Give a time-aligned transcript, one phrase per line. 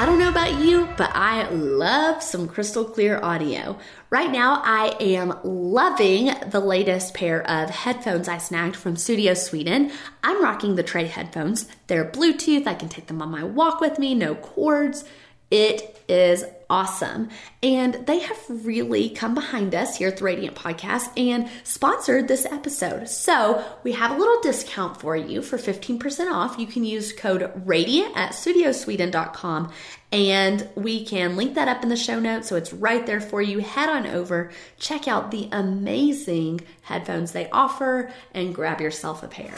[0.00, 3.80] I don't know about you, but I love some crystal clear audio.
[4.10, 9.90] Right now, I am loving the latest pair of headphones I snagged from Sudio Sweden.
[10.22, 11.68] I'm rocking the Tre headphones.
[11.88, 15.04] They're Bluetooth, I can take them on my walk with me, no cords.
[15.50, 17.30] It is awesome.
[17.62, 22.44] And they have really come behind us here at the Radiant Podcast and sponsored this
[22.44, 23.08] episode.
[23.08, 26.58] So we have a little discount for you for 15% off.
[26.58, 29.72] You can use code RADIANT at sudiosweden.com
[30.10, 33.42] and we can link that up in the show notes so it's right there for
[33.42, 33.58] you.
[33.58, 39.54] Head on over, check out the amazing headphones they offer, and grab yourself a pair.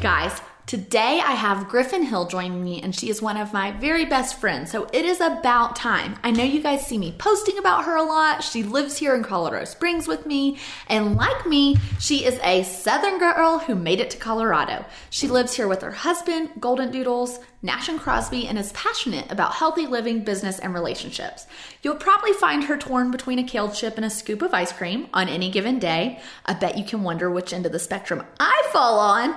[0.00, 4.06] Guys, today I have Griffin Hill joining me, and she is one of my very
[4.06, 4.70] best friends.
[4.70, 6.18] So it is about time.
[6.24, 8.42] I know you guys see me posting about her a lot.
[8.42, 10.56] She lives here in Colorado Springs with me,
[10.88, 14.86] and like me, she is a Southern girl who made it to Colorado.
[15.10, 19.52] She lives here with her husband, Golden Doodles, Nash and Crosby, and is passionate about
[19.52, 21.46] healthy living, business, and relationships.
[21.82, 25.08] You'll probably find her torn between a kale chip and a scoop of ice cream
[25.12, 26.20] on any given day.
[26.46, 29.36] I bet you can wonder which end of the spectrum I fall on.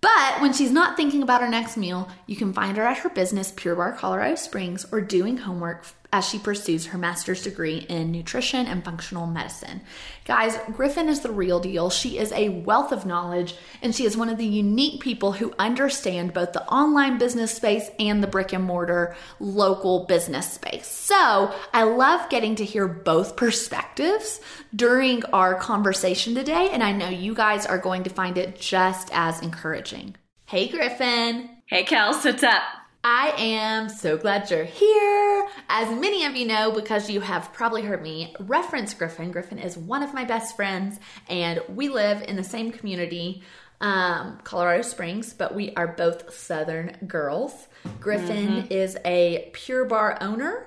[0.00, 3.08] But when she's not thinking about her next meal, you can find her at her
[3.08, 8.10] business, Pure Barre Colorado Springs, or doing homework as she pursues her master's degree in
[8.10, 9.82] nutrition and functional medicine.
[10.24, 11.90] Guys, Griffin is the real deal.
[11.90, 15.52] She is a wealth of knowledge, and she is one of the unique people who
[15.58, 20.86] understand both the online business space and the brick and mortar local business space.
[20.86, 24.40] So I love getting to hear both perspectives
[24.74, 29.10] during our conversation today, and I know you guys are going to find it just
[29.12, 30.16] as encouraging.
[30.46, 31.50] Hey, Griffin.
[31.66, 32.62] Hey, Kels, what's up?
[33.04, 35.48] I am so glad you're here.
[35.68, 39.78] As many of you know, because you have probably heard me reference Griffin, Griffin is
[39.78, 40.98] one of my best friends,
[41.28, 43.42] and we live in the same community,
[43.80, 47.68] um, Colorado Springs, but we are both Southern girls.
[48.00, 48.72] Griffin mm-hmm.
[48.72, 50.66] is a Pure Barre owner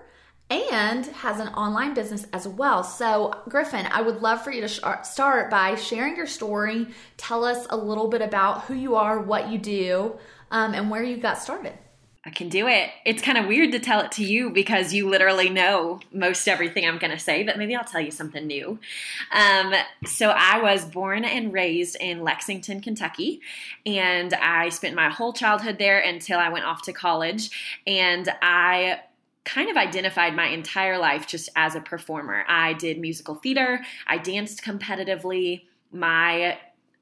[0.49, 2.83] and has an online business as well.
[2.85, 6.87] So, Griffin, I would love for you to sh- start by sharing your story.
[7.17, 10.17] Tell us a little bit about who you are, what you do,
[10.49, 11.73] um, and where you got started.
[12.23, 12.91] I can do it.
[13.03, 16.87] It's kind of weird to tell it to you because you literally know most everything
[16.87, 18.77] I'm going to say, but maybe I'll tell you something new.
[19.31, 19.73] Um,
[20.05, 23.41] so, I was born and raised in Lexington, Kentucky,
[23.87, 27.49] and I spent my whole childhood there until I went off to college.
[27.87, 28.99] And I
[29.43, 32.45] kind of identified my entire life just as a performer.
[32.47, 35.63] I did musical theater, I danced competitively.
[35.91, 36.57] My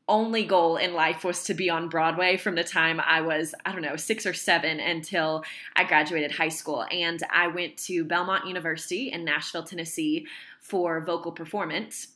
[0.09, 3.71] only goal in life was to be on Broadway from the time I was, I
[3.71, 5.43] don't know, six or seven until
[5.75, 6.85] I graduated high school.
[6.91, 10.27] And I went to Belmont University in Nashville, Tennessee
[10.59, 12.07] for vocal performance.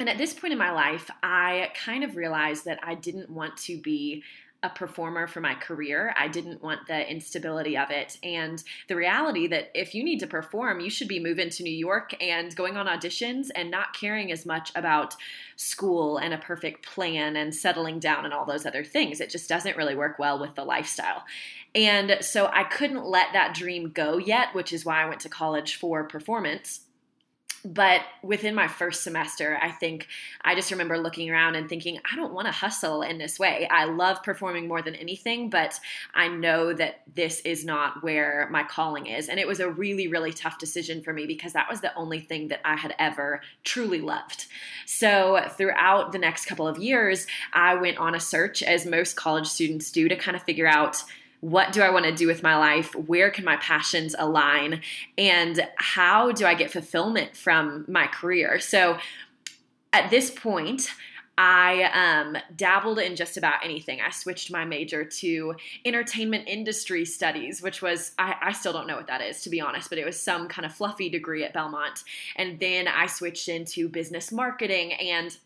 [0.00, 3.56] And at this point in my life, I kind of realized that I didn't want
[3.58, 4.22] to be
[4.64, 6.14] a performer for my career.
[6.18, 8.16] I didn't want the instability of it.
[8.22, 11.70] And the reality that if you need to perform, you should be moving to New
[11.70, 15.14] York and going on auditions and not caring as much about
[15.56, 19.20] school and a perfect plan and settling down and all those other things.
[19.20, 21.24] It just doesn't really work well with the lifestyle.
[21.74, 25.28] And so I couldn't let that dream go yet, which is why I went to
[25.28, 26.80] college for performance
[27.64, 30.08] but within my first semester, I think
[30.42, 33.66] I just remember looking around and thinking, I don't want to hustle in this way.
[33.70, 35.80] I love performing more than anything, but
[36.14, 39.28] I know that this is not where my calling is.
[39.28, 42.20] And it was a really, really tough decision for me because that was the only
[42.20, 44.46] thing that I had ever truly loved.
[44.84, 49.46] So throughout the next couple of years, I went on a search, as most college
[49.46, 51.02] students do, to kind of figure out
[51.44, 52.94] what do I want to do with my life?
[52.94, 54.80] Where can my passions align?
[55.18, 58.58] And how do I get fulfillment from my career?
[58.58, 58.96] So
[59.92, 60.90] at this point,
[61.36, 64.00] I um, dabbled in just about anything.
[64.00, 65.54] I switched my major to
[65.84, 69.60] entertainment industry studies, which was, I, I, still don't know what that is, to be
[69.60, 72.04] honest, but it was some kind of fluffy degree at Belmont.
[72.36, 75.36] And then I switched into business marketing and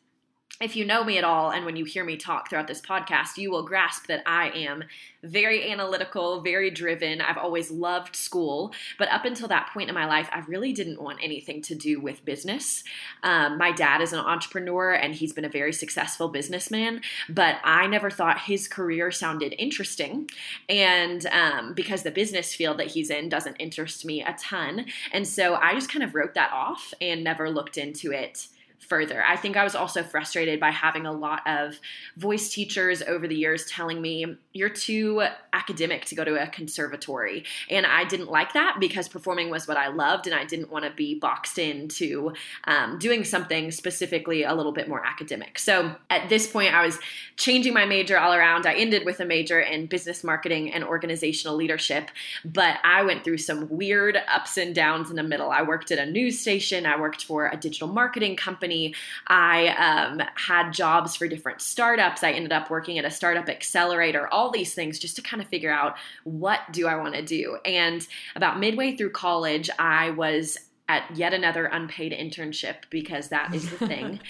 [0.60, 3.36] if you know me at all and when you hear me talk throughout this podcast,
[3.36, 4.84] you will grasp that I am
[5.22, 7.20] very analytical, very driven.
[7.20, 11.00] I've always loved school, but up until that point in my life, I really didn't
[11.00, 12.82] want anything to do with business.
[13.22, 17.86] Um, my dad is an entrepreneur and he's been a very successful businessman, but I
[17.86, 20.28] never thought his career sounded interesting.
[20.68, 24.86] And um, because the business field that he's in doesn't interest me a ton.
[25.12, 29.24] And so I just kind of wrote that off and never looked into it further.
[29.26, 31.78] I think I was also frustrated by having a lot of
[32.16, 37.44] voice teachers over the years telling me, you're too academic to go to a conservatory.
[37.70, 40.84] And I didn't like that because performing was what I loved, and I didn't want
[40.84, 42.32] to be boxed into
[42.64, 45.58] um, doing something specifically a little bit more academic.
[45.58, 46.98] So at this point, I was
[47.36, 48.66] changing my major all around.
[48.66, 52.10] I ended with a major in business marketing and organizational leadership,
[52.44, 55.50] but I went through some weird ups and downs in the middle.
[55.50, 58.94] I worked at a news station, I worked for a digital marketing company company.
[59.26, 62.22] I um, had jobs for different startups.
[62.22, 65.48] I ended up working at a startup accelerator, all these things just to kind of
[65.48, 67.58] figure out what do I want to do.
[67.64, 68.06] And
[68.36, 70.58] about midway through college, I was
[70.90, 74.20] at yet another unpaid internship because that is the thing.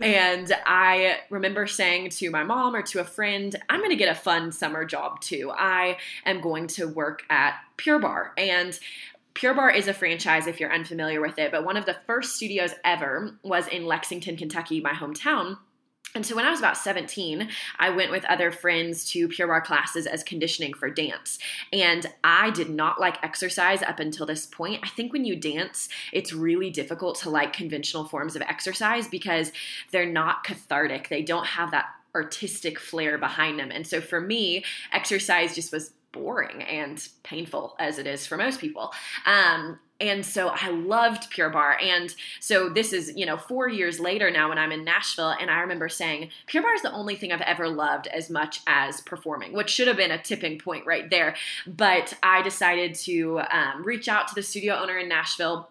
[0.00, 4.10] and I remember saying to my mom or to a friend, I'm going to get
[4.10, 5.52] a fun summer job too.
[5.56, 8.30] I am going to work at Pure Barre.
[8.36, 8.76] And
[9.34, 12.36] Pure Barre is a franchise if you're unfamiliar with it, but one of the first
[12.36, 15.58] studios ever was in Lexington, Kentucky, my hometown.
[16.14, 17.48] And so when I was about 17,
[17.78, 21.38] I went with other friends to Pure Barre classes as conditioning for dance.
[21.72, 24.80] And I did not like exercise up until this point.
[24.82, 29.52] I think when you dance, it's really difficult to like conventional forms of exercise because
[29.92, 31.08] they're not cathartic.
[31.08, 33.70] They don't have that artistic flair behind them.
[33.70, 38.60] And so for me, exercise just was boring and painful as it is for most
[38.60, 38.92] people.
[39.26, 41.78] Um, and so I loved Pure Barre.
[41.82, 45.34] And so this is, you know, four years later now when I'm in Nashville.
[45.40, 48.60] And I remember saying, Pure Barre is the only thing I've ever loved as much
[48.66, 51.34] as performing, which should have been a tipping point right there.
[51.66, 55.68] But I decided to um, reach out to the studio owner in Nashville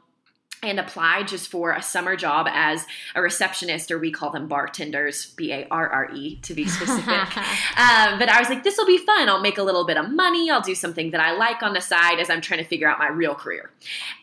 [0.63, 5.27] and applied just for a summer job as a receptionist, or we call them bartenders,
[5.35, 7.07] B A R R E to be specific.
[7.77, 9.29] um, but I was like, this will be fun.
[9.29, 10.49] I'll make a little bit of money.
[10.49, 12.99] I'll do something that I like on the side as I'm trying to figure out
[12.99, 13.71] my real career.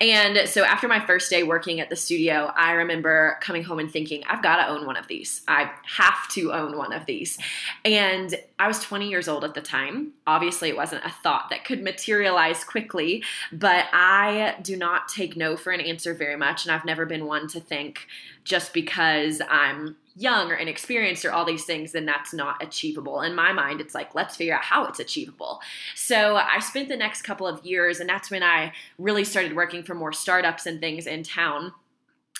[0.00, 3.90] And so after my first day working at the studio, I remember coming home and
[3.90, 5.42] thinking, I've got to own one of these.
[5.46, 7.38] I have to own one of these.
[7.84, 10.12] And I was 20 years old at the time.
[10.26, 13.22] Obviously, it wasn't a thought that could materialize quickly,
[13.52, 16.64] but I do not take no for an answer very much.
[16.64, 18.06] And I've never been one to think
[18.44, 23.20] just because I'm young or inexperienced or all these things, then that's not achievable.
[23.20, 25.60] In my mind, it's like, let's figure out how it's achievable.
[25.94, 29.82] So I spent the next couple of years, and that's when I really started working
[29.82, 31.72] for more startups and things in town.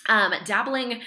[0.07, 1.01] Um, dabbling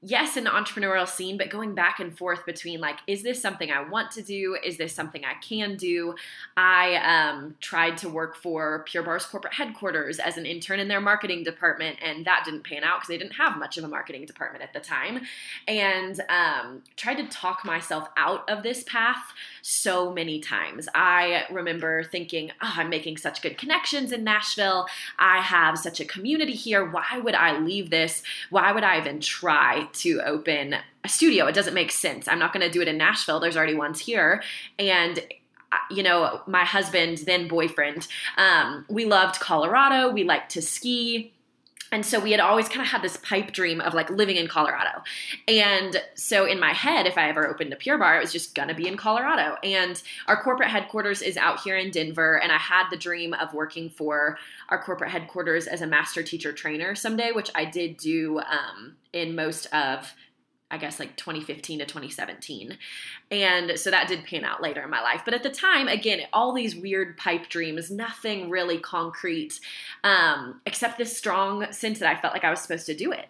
[0.00, 3.70] yes, in the entrepreneurial scene, but going back and forth between like, is this something
[3.70, 4.56] I want to do?
[4.64, 6.14] Is this something I can do?
[6.56, 11.00] I um, tried to work for Pure Barre's corporate headquarters as an intern in their
[11.00, 14.24] marketing department, and that didn't pan out because they didn't have much of a marketing
[14.24, 15.22] department at the time.
[15.66, 20.88] And um, tried to talk myself out of this path so many times.
[20.94, 24.86] I remember thinking, oh, I'm making such good connections in Nashville.
[25.18, 26.88] I have such a community here.
[26.88, 28.22] Why would I leave this?
[28.50, 29.87] Why would I even try?
[29.92, 31.46] To open a studio.
[31.46, 32.28] It doesn't make sense.
[32.28, 33.40] I'm not going to do it in Nashville.
[33.40, 34.42] There's already ones here.
[34.78, 35.20] And
[35.70, 38.08] uh, you know, my husband, then boyfriend,
[38.38, 40.10] um, we loved Colorado.
[40.10, 41.32] We liked to ski.
[41.90, 44.46] And so we had always kind of had this pipe dream of like living in
[44.46, 45.02] Colorado.
[45.46, 48.54] And so in my head, if I ever opened a Pure Barre, it was just
[48.54, 49.56] gonna be in Colorado.
[49.62, 52.38] And our corporate headquarters is out here in Denver.
[52.42, 56.52] And I had the dream of working for our corporate headquarters as a master teacher
[56.52, 60.14] trainer someday, which I did do um, in most of
[60.70, 62.76] I guess like 2015 to 2017.
[63.30, 65.22] And so that did pan out later in my life.
[65.24, 69.60] But at the time, again, all these weird pipe dreams, nothing really concrete,
[70.04, 73.28] um, except this strong sense that I felt like I was supposed to do it.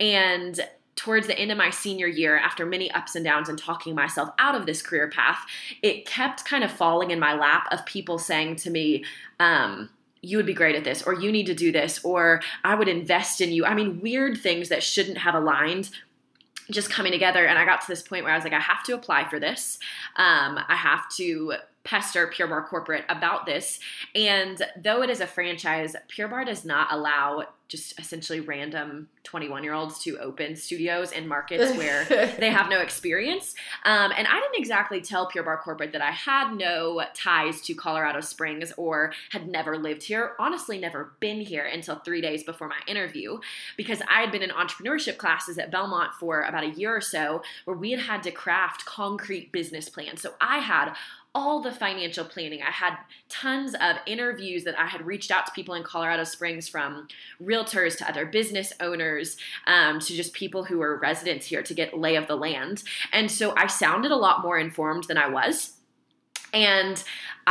[0.00, 0.58] And
[0.96, 4.30] towards the end of my senior year, after many ups and downs and talking myself
[4.38, 5.38] out of this career path,
[5.82, 9.04] it kept kind of falling in my lap of people saying to me,
[9.38, 9.88] um,
[10.22, 12.88] you would be great at this, or you need to do this, or I would
[12.88, 13.64] invest in you.
[13.64, 15.90] I mean, weird things that shouldn't have aligned
[16.70, 18.82] just coming together and i got to this point where i was like i have
[18.84, 19.78] to apply for this
[20.16, 23.78] um, i have to pester Pure Barre Corporate about this.
[24.14, 29.62] And though it is a franchise, Pure Barre does not allow just essentially random 21
[29.62, 32.04] year olds to open studios in markets where
[32.38, 33.54] they have no experience.
[33.84, 37.74] Um, and I didn't exactly tell Pure Barre Corporate that I had no ties to
[37.74, 42.66] Colorado Springs or had never lived here, honestly, never been here until three days before
[42.66, 43.38] my interview,
[43.76, 47.42] because I had been in entrepreneurship classes at Belmont for about a year or so
[47.66, 50.20] where we had had to craft concrete business plans.
[50.20, 50.94] So I had
[51.34, 52.60] all the financial planning.
[52.60, 52.96] I had
[53.28, 57.06] tons of interviews that I had reached out to people in Colorado Springs from
[57.42, 61.96] realtors to other business owners um, to just people who were residents here to get
[61.96, 62.82] lay of the land.
[63.12, 65.74] And so I sounded a lot more informed than I was.
[66.52, 67.02] And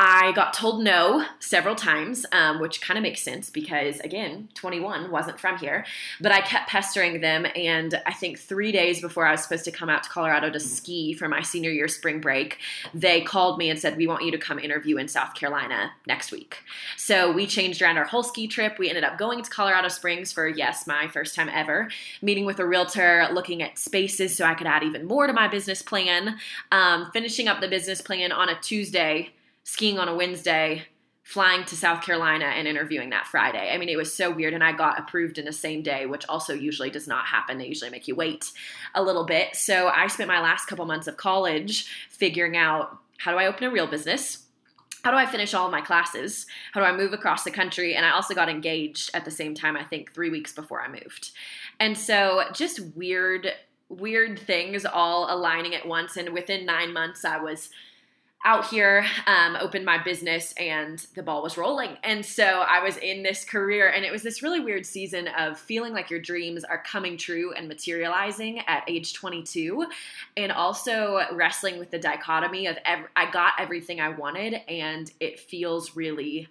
[0.01, 5.11] I got told no several times, um, which kind of makes sense because, again, 21
[5.11, 5.85] wasn't from here.
[6.21, 7.45] But I kept pestering them.
[7.53, 10.59] And I think three days before I was supposed to come out to Colorado to
[10.61, 12.59] ski for my senior year spring break,
[12.93, 16.31] they called me and said, We want you to come interview in South Carolina next
[16.31, 16.59] week.
[16.95, 18.79] So we changed around our whole ski trip.
[18.79, 21.89] We ended up going to Colorado Springs for, yes, my first time ever,
[22.21, 25.49] meeting with a realtor, looking at spaces so I could add even more to my
[25.49, 26.37] business plan,
[26.71, 29.33] um, finishing up the business plan on a Tuesday
[29.69, 30.83] skiing on a Wednesday,
[31.21, 33.69] flying to South Carolina and interviewing that Friday.
[33.71, 34.55] I mean, it was so weird.
[34.55, 37.59] And I got approved in the same day, which also usually does not happen.
[37.59, 38.51] They usually make you wait
[38.95, 39.55] a little bit.
[39.55, 43.65] So I spent my last couple months of college figuring out how do I open
[43.65, 44.47] a real business?
[45.03, 46.47] How do I finish all my classes?
[46.73, 47.93] How do I move across the country?
[47.93, 50.87] And I also got engaged at the same time, I think three weeks before I
[50.87, 51.29] moved.
[51.79, 53.51] And so just weird,
[53.87, 56.17] weird things all aligning at once.
[56.17, 57.69] And within nine months, I was
[58.45, 61.97] out here, um, opened my business, and the ball was rolling.
[62.03, 65.59] And so I was in this career, and it was this really weird season of
[65.59, 69.87] feeling like your dreams are coming true and materializing at age 22,
[70.37, 75.39] and also wrestling with the dichotomy of ev- I got everything I wanted, and it
[75.39, 76.47] feels really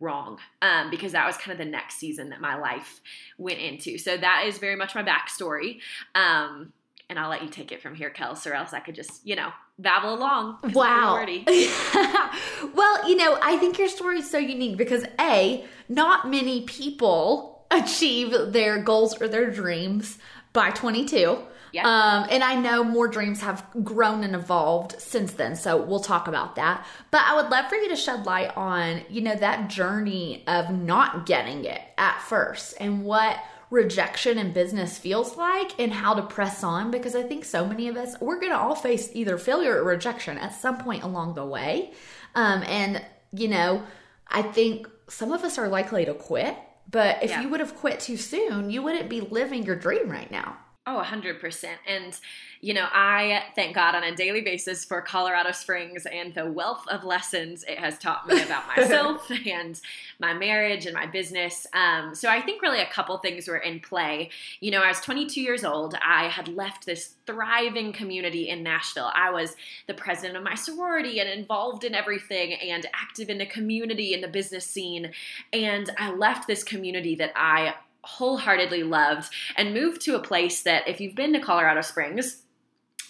[0.00, 3.00] wrong um, because that was kind of the next season that my life
[3.36, 3.98] went into.
[3.98, 5.80] So that is very much my backstory.
[6.14, 6.72] Um,
[7.08, 9.34] and I'll let you take it from here, Kels, or else I could just, you
[9.34, 10.58] know, babble along.
[10.74, 11.24] Wow.
[12.74, 17.64] well, you know, I think your story is so unique because A, not many people
[17.70, 20.18] achieve their goals or their dreams
[20.52, 21.38] by 22.
[21.72, 21.86] Yeah.
[21.86, 26.26] Um, and I know more dreams have grown and evolved since then, so we'll talk
[26.26, 26.86] about that.
[27.10, 30.70] But I would love for you to shed light on, you know, that journey of
[30.70, 33.38] not getting it at first and what
[33.70, 37.88] rejection in business feels like and how to press on because I think so many
[37.88, 41.34] of us, we're going to all face either failure or rejection at some point along
[41.34, 41.92] the way.
[42.34, 43.82] Um, and, you know,
[44.26, 46.56] I think some of us are likely to quit,
[46.90, 47.42] but if yeah.
[47.42, 50.56] you would have quit too soon, you wouldn't be living your dream right now.
[50.90, 51.66] Oh, 100%.
[51.86, 52.18] And
[52.60, 56.84] you know, I thank God on a daily basis for Colorado Springs and the wealth
[56.88, 59.80] of lessons it has taught me about myself and
[60.18, 61.66] my marriage and my business.
[61.72, 64.30] Um, so I think really a couple things were in play.
[64.60, 65.94] You know, I was 22 years old.
[66.04, 69.12] I had left this thriving community in Nashville.
[69.14, 69.54] I was
[69.86, 74.22] the president of my sorority and involved in everything and active in the community and
[74.22, 75.12] the business scene.
[75.52, 77.74] And I left this community that I
[78.16, 82.42] wholeheartedly loved and moved to a place that if you've been to Colorado Springs,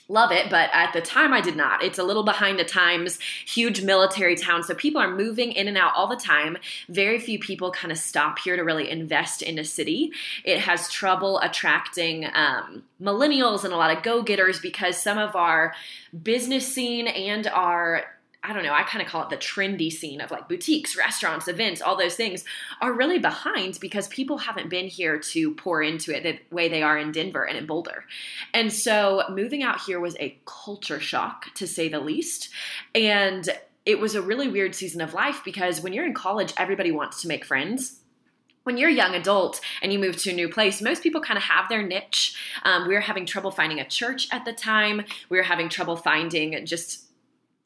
[0.08, 1.84] love it, but at the time I did not.
[1.84, 4.62] It's a little behind the times, huge military town.
[4.62, 6.56] So people are moving in and out all the time.
[6.88, 10.10] Very few people kind of stop here to really invest in a city.
[10.44, 15.36] It has trouble attracting um, millennials and a lot of go getters because some of
[15.36, 15.74] our
[16.22, 18.04] business scene and our
[18.42, 21.48] I don't know, I kind of call it the trendy scene of like boutiques, restaurants,
[21.48, 22.44] events, all those things
[22.80, 26.82] are really behind because people haven't been here to pour into it the way they
[26.82, 28.04] are in Denver and in Boulder.
[28.54, 32.50] And so moving out here was a culture shock to say the least.
[32.94, 33.48] And
[33.84, 37.20] it was a really weird season of life because when you're in college, everybody wants
[37.22, 38.00] to make friends
[38.68, 41.38] when you're a young adult and you move to a new place, most people kind
[41.38, 42.36] of have their niche.
[42.64, 45.04] Um, we were having trouble finding a church at the time.
[45.30, 47.07] We were having trouble finding just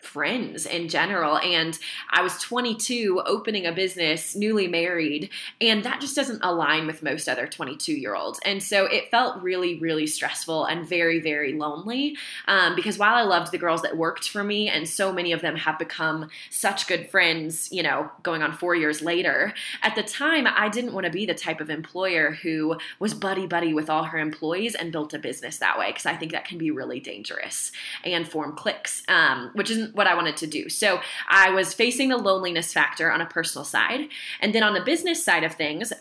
[0.03, 1.39] friends in general.
[1.39, 1.79] And
[2.11, 5.31] I was 22, opening a business, newly married,
[5.61, 8.41] and that just doesn't align with most other 22 year olds.
[8.45, 12.17] And so it felt really, really stressful and very, very lonely
[12.49, 15.41] um, because while I loved the girls that worked for me, and so many of
[15.41, 20.03] them have become such good friends, you know, going on four years later, at the
[20.03, 23.89] time I didn't want to be the type of employer who was buddy buddy with
[23.89, 26.71] all her employees and built a business that way because I think that can be
[26.71, 27.73] really dangerous
[28.05, 30.69] and form cliques, um, which isn't what I wanted to do.
[30.69, 34.09] So I was facing the loneliness factor on a personal side.
[34.41, 35.93] And then on the business side of things,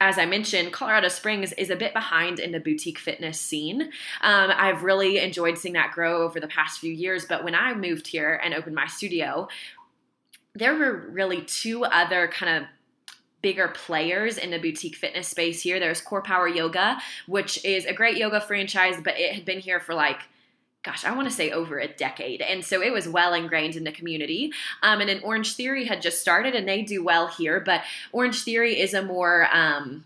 [0.00, 3.82] as I mentioned, Colorado Springs is a bit behind in the boutique fitness scene.
[4.22, 7.26] Um, I've really enjoyed seeing that grow over the past few years.
[7.26, 9.48] But when I moved here and opened my studio,
[10.54, 12.68] there were really two other kind of
[13.42, 15.78] bigger players in the boutique fitness space here.
[15.78, 19.80] There's Core Power Yoga, which is a great yoga franchise, but it had been here
[19.80, 20.20] for like
[20.82, 22.40] gosh, I want to say over a decade.
[22.40, 24.52] And so it was well ingrained in the community.
[24.82, 27.82] Um, and then Orange Theory had just started and they do well here, but
[28.12, 30.04] Orange Theory is a more, um,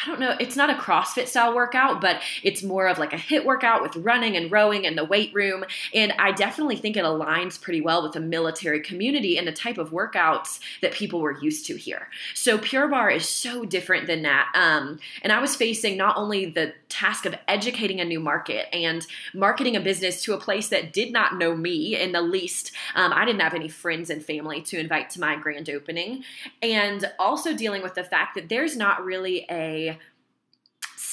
[0.00, 3.16] I don't know, it's not a CrossFit style workout, but it's more of like a
[3.16, 5.64] HIIT workout with running and rowing and the weight room.
[5.92, 9.78] And I definitely think it aligns pretty well with the military community and the type
[9.78, 12.08] of workouts that people were used to here.
[12.34, 14.52] So Pure Barre is so different than that.
[14.54, 19.06] Um, and I was facing not only the task of educating a new market and
[19.34, 22.72] marketing a business to a place that did not know me in the least.
[22.94, 26.24] Um, I didn't have any friends and family to invite to my grand opening.
[26.62, 29.87] And also dealing with the fact that there's not really a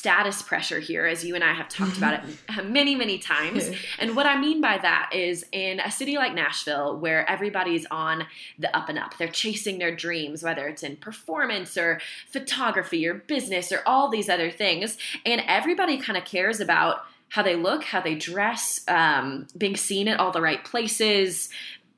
[0.06, 3.72] status pressure here, as you and I have talked about it many, many times.
[4.00, 8.28] and what I mean by that is in a city like Nashville, where everybody's on
[8.60, 13.16] the up and up, they're chasing their dreams, whether it's in performance or photography or
[13.16, 14.96] business or all these other things.
[15.26, 20.08] And everybody kind of cares about how they look, how they dress, um, being seen
[20.08, 21.50] at all the right places,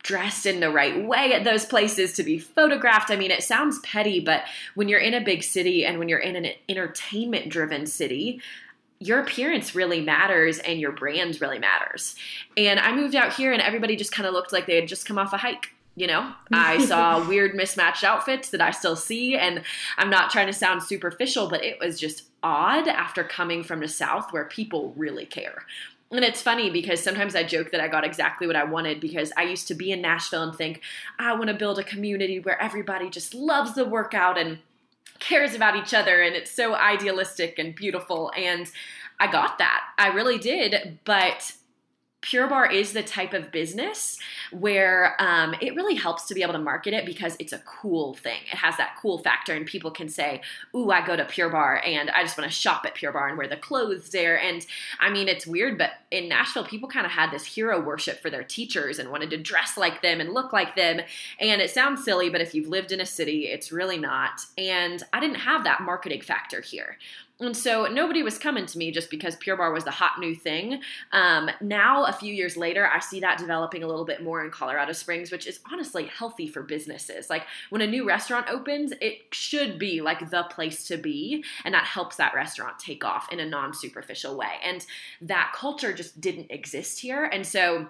[0.08, 3.12] dressed in the right way at those places to be photographed.
[3.12, 6.18] I mean, it sounds petty, but when you're in a big city and when you're
[6.18, 8.42] in an entertainment driven city,
[9.00, 12.16] your appearance really matters and your brand really matters.
[12.56, 15.06] And I moved out here and everybody just kind of looked like they had just
[15.06, 15.74] come off a hike.
[15.98, 19.64] You know, I saw weird mismatched outfits that I still see, and
[19.98, 23.88] I'm not trying to sound superficial, but it was just odd after coming from the
[23.90, 25.66] South where people really care.
[26.10, 29.34] And it's funny because sometimes I joke that I got exactly what I wanted because
[29.36, 30.82] I used to be in Nashville and think,
[31.20, 34.60] I want to build a community where everybody just loves the workout and
[35.20, 38.32] cares about each other and it's so idealistic and beautiful.
[38.38, 38.72] And
[39.20, 39.84] I got that.
[39.98, 41.00] I really did.
[41.04, 41.52] But
[42.22, 44.18] Pure Barre is the type of business
[44.52, 48.16] where um, it really helps to be able to market it because it's a cool
[48.16, 48.40] thing.
[48.52, 50.42] It has that cool factor, and people can say,
[50.76, 53.30] Ooh, I go to Pure Barre and I just want to shop at Pure Barre
[53.30, 54.40] and wear the clothes there.
[54.40, 54.66] And
[55.00, 58.32] I mean, it's weird, but in Nashville, people kind of had this hero worship for
[58.32, 61.00] their teachers and wanted to dress like them and look like them.
[61.40, 64.42] And it sounds silly, but if you've lived in a city, it's really not.
[64.58, 66.98] And I didn't have that marketing factor here.
[67.40, 70.34] And so nobody was coming to me just because Pure Barre was the hot new
[70.34, 70.82] thing.
[71.12, 74.50] Um, now, a few years later, I see that developing a little bit more in
[74.50, 77.30] Colorado Springs, which is honestly healthy for businesses.
[77.30, 81.76] Like when a new restaurant opens, it should be like the place to be, and
[81.76, 84.54] that helps that restaurant take off in a non superficial way.
[84.64, 84.84] And
[85.22, 87.26] that culture just didn't exist here.
[87.26, 87.90] And so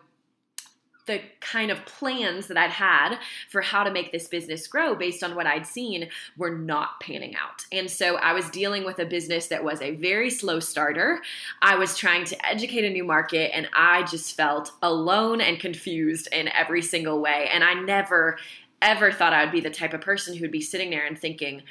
[1.07, 3.17] the kind of plans that I'd had
[3.49, 7.35] for how to make this business grow based on what I'd seen were not panning
[7.35, 7.65] out.
[7.71, 11.21] And so I was dealing with a business that was a very slow starter.
[11.61, 16.27] I was trying to educate a new market and I just felt alone and confused
[16.31, 17.49] in every single way.
[17.51, 18.37] And I never,
[18.81, 21.17] ever thought I would be the type of person who would be sitting there and
[21.17, 21.63] thinking,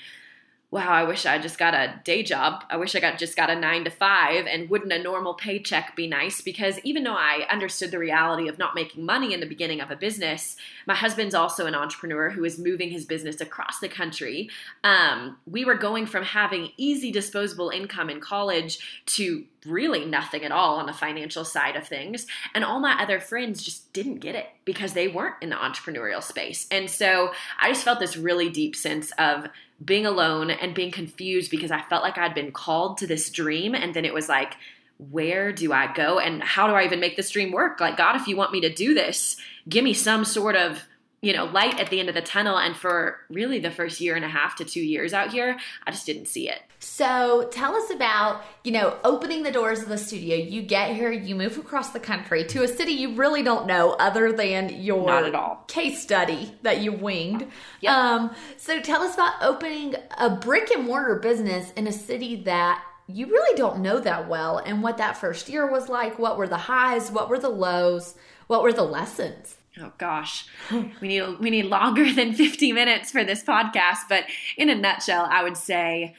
[0.73, 2.65] wow, I wish I just got a day job.
[2.69, 5.95] I wish I got just got a 9 to 5 and wouldn't a normal paycheck
[5.95, 9.47] be nice because even though I understood the reality of not making money in the
[9.47, 13.79] beginning of a business, my husband's also an entrepreneur who is moving his business across
[13.79, 14.51] the country.
[14.83, 20.53] Um, we were going from having easy disposable income in college to really nothing at
[20.53, 22.27] all on the financial side of things.
[22.55, 26.23] And all my other friends just didn't get it because they weren't in the entrepreneurial
[26.23, 26.67] space.
[26.71, 29.49] And so I just felt this really deep sense of
[29.85, 33.75] being alone and being confused because I felt like I'd been called to this dream.
[33.75, 34.55] And then it was like,
[34.99, 36.19] where do I go?
[36.19, 37.81] And how do I even make this dream work?
[37.81, 39.37] Like, God, if you want me to do this,
[39.69, 40.87] give me some sort of
[41.23, 42.59] you know, light at the end of the tunnel.
[42.59, 45.91] And for really the first year and a half to two years out here, I
[45.91, 46.61] just didn't see it.
[46.79, 50.37] So tell us about, you know, opening the doors of the studio.
[50.37, 53.93] You get here, you move across the country to a city you really don't know
[53.93, 55.65] other than your Not at all.
[55.69, 57.47] case study that you winged.
[57.81, 57.93] Yep.
[57.93, 62.85] Um, so tell us about opening a brick and mortar business in a city that
[63.09, 66.19] you really don't know that well and what that first year was like.
[66.19, 67.11] What were the highs?
[67.11, 68.17] What were the lows?
[68.49, 69.57] What were the lessons?
[69.81, 70.47] Oh gosh.
[70.71, 74.25] We need we need longer than 50 minutes for this podcast but
[74.57, 76.15] in a nutshell i would say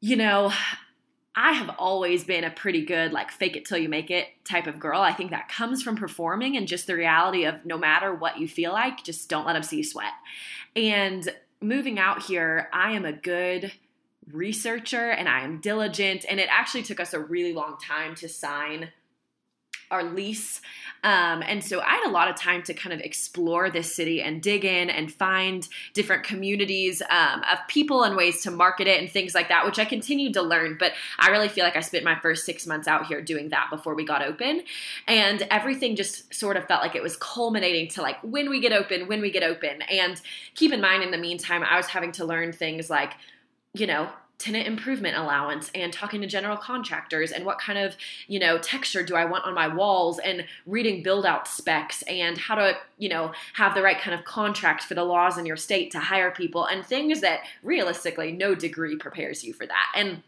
[0.00, 0.52] you know
[1.34, 4.66] i have always been a pretty good like fake it till you make it type
[4.66, 5.00] of girl.
[5.00, 8.46] I think that comes from performing and just the reality of no matter what you
[8.46, 10.12] feel like just don't let them see you sweat.
[10.76, 11.28] And
[11.60, 13.72] moving out here i am a good
[14.32, 18.28] researcher and i am diligent and it actually took us a really long time to
[18.28, 18.90] sign
[19.90, 20.60] our lease.
[21.02, 24.22] Um, and so I had a lot of time to kind of explore this city
[24.22, 29.00] and dig in and find different communities um, of people and ways to market it
[29.00, 30.76] and things like that, which I continued to learn.
[30.78, 33.68] But I really feel like I spent my first six months out here doing that
[33.70, 34.62] before we got open.
[35.06, 38.72] And everything just sort of felt like it was culminating to like when we get
[38.72, 39.82] open, when we get open.
[39.82, 40.20] And
[40.54, 43.12] keep in mind, in the meantime, I was having to learn things like,
[43.74, 48.38] you know, tenant improvement allowance and talking to general contractors and what kind of you
[48.38, 52.54] know texture do i want on my walls and reading build out specs and how
[52.54, 55.90] to you know have the right kind of contract for the laws in your state
[55.90, 59.92] to hire people and things that realistically no degree prepares you for that.
[59.94, 60.22] And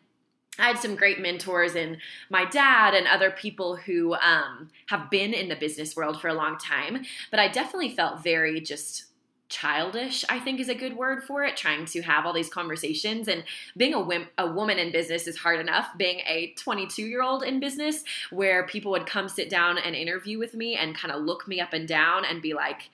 [0.59, 1.99] I had some great mentors in
[2.31, 6.35] my dad and other people who um, have been in the business world for a
[6.35, 9.05] long time, but I definitely felt very just
[9.48, 13.28] childish i think is a good word for it trying to have all these conversations.
[13.28, 13.44] And
[13.76, 15.88] being a, wim- a woman in business is hard enough.
[15.96, 20.38] Being a 22 year old in business where people would come sit down and interview
[20.38, 22.90] with me and kind of look me up and down and be like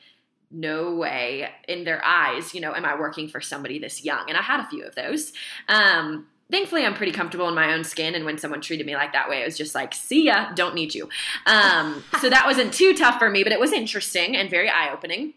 [0.50, 4.24] no way in their eyes you know am i working for somebody this young?
[4.28, 5.32] And i had a few of those.
[5.68, 9.14] Um, thankfully i'm pretty comfortable in my own skin and when someone treated me like
[9.14, 11.08] that way it was just like see ya don't need you.
[11.46, 15.32] Um, so that wasn't too tough for me but it was interesting and very eye-opening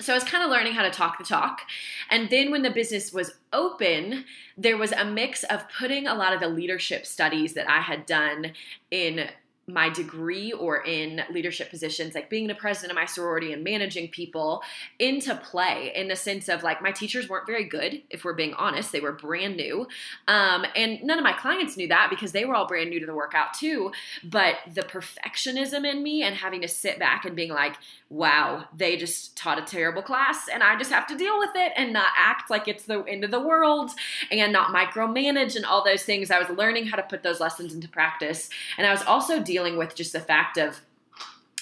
[0.00, 1.60] so I was kind of learning how to talk the talk.
[2.10, 4.24] And then when the business was open,
[4.56, 8.06] there was a mix of putting a lot of the leadership studies that I had
[8.06, 8.52] done
[8.90, 9.28] in
[9.68, 14.08] my degree or in leadership positions, like being the president of my sorority and managing
[14.08, 14.62] people,
[14.98, 18.54] into play in the sense of like my teachers weren't very good, if we're being
[18.54, 18.92] honest.
[18.92, 19.86] They were brand new.
[20.26, 23.06] Um, and none of my clients knew that because they were all brand new to
[23.06, 23.92] the workout too.
[24.24, 27.76] But the perfectionism in me and having to sit back and being like,
[28.10, 31.72] wow, they just taught a terrible class and I just have to deal with it
[31.76, 33.90] and not act like it's the end of the world
[34.30, 36.30] and not micromanage and all those things.
[36.30, 38.48] I was learning how to put those lessons into practice.
[38.78, 40.80] And I was also dealing with just the fact of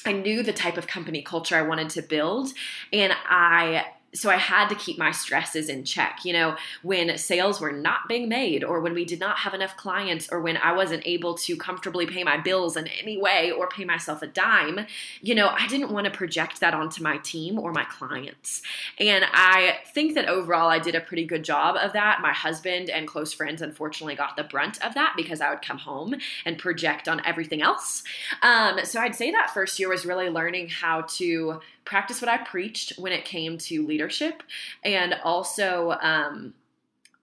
[0.05, 2.51] I knew the type of company culture I wanted to build
[2.93, 6.24] and I so I had to keep my stresses in check.
[6.24, 9.76] You know, when sales were not being made, or when we did not have enough
[9.76, 13.68] clients, or when I wasn't able to comfortably pay my bills in any way or
[13.68, 14.87] pay myself a dime,
[15.20, 18.62] you know, I didn't want to project that onto my team or my clients.
[18.98, 22.20] And I think that overall I did a pretty good job of that.
[22.22, 25.79] My husband and close friends, unfortunately, got the brunt of that because I would come
[25.79, 28.02] home and project on everything else.
[28.42, 32.38] Um, so I'd say that first year was really learning how to practice what I
[32.38, 34.42] preached when it came to leadership,
[34.85, 36.53] and also um,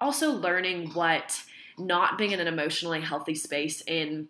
[0.01, 1.39] also learning what
[1.77, 4.27] not being in an emotionally healthy space in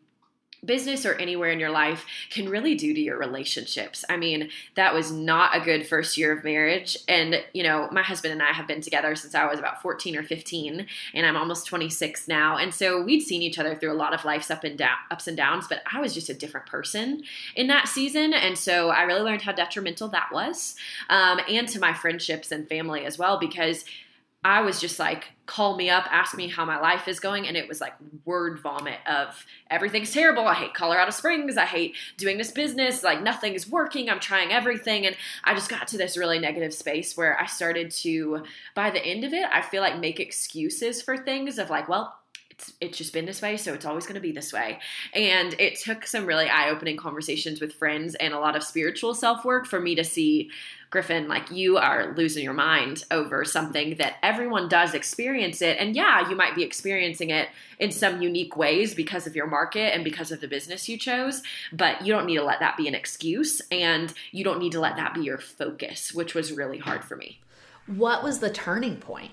[0.65, 4.05] business or anywhere in your life can really do to your relationships.
[4.09, 6.97] I mean, that was not a good first year of marriage.
[7.07, 10.15] And, you know, my husband and I have been together since I was about 14
[10.15, 12.57] or 15, and I'm almost 26 now.
[12.57, 15.27] And so we'd seen each other through a lot of life's up and down, ups
[15.27, 17.23] and downs, but I was just a different person
[17.55, 18.33] in that season.
[18.33, 20.75] And so I really learned how detrimental that was,
[21.09, 23.85] um, and to my friendships and family as well, because
[24.45, 27.47] I was just like, call me up, ask me how my life is going.
[27.47, 27.93] And it was like
[28.25, 30.47] word vomit of everything's terrible.
[30.47, 31.57] I hate Colorado Springs.
[31.57, 33.03] I hate doing this business.
[33.03, 34.09] Like nothing is working.
[34.09, 35.05] I'm trying everything.
[35.05, 38.43] And I just got to this really negative space where I started to,
[38.75, 42.15] by the end of it, I feel like make excuses for things of like, well,
[42.63, 44.79] it's, it's just been this way, so it's always going to be this way.
[45.13, 49.13] And it took some really eye opening conversations with friends and a lot of spiritual
[49.13, 50.49] self work for me to see
[50.89, 55.77] Griffin, like you are losing your mind over something that everyone does experience it.
[55.79, 57.49] And yeah, you might be experiencing it
[57.79, 61.41] in some unique ways because of your market and because of the business you chose,
[61.71, 64.79] but you don't need to let that be an excuse and you don't need to
[64.79, 67.39] let that be your focus, which was really hard for me.
[67.87, 69.31] What was the turning point?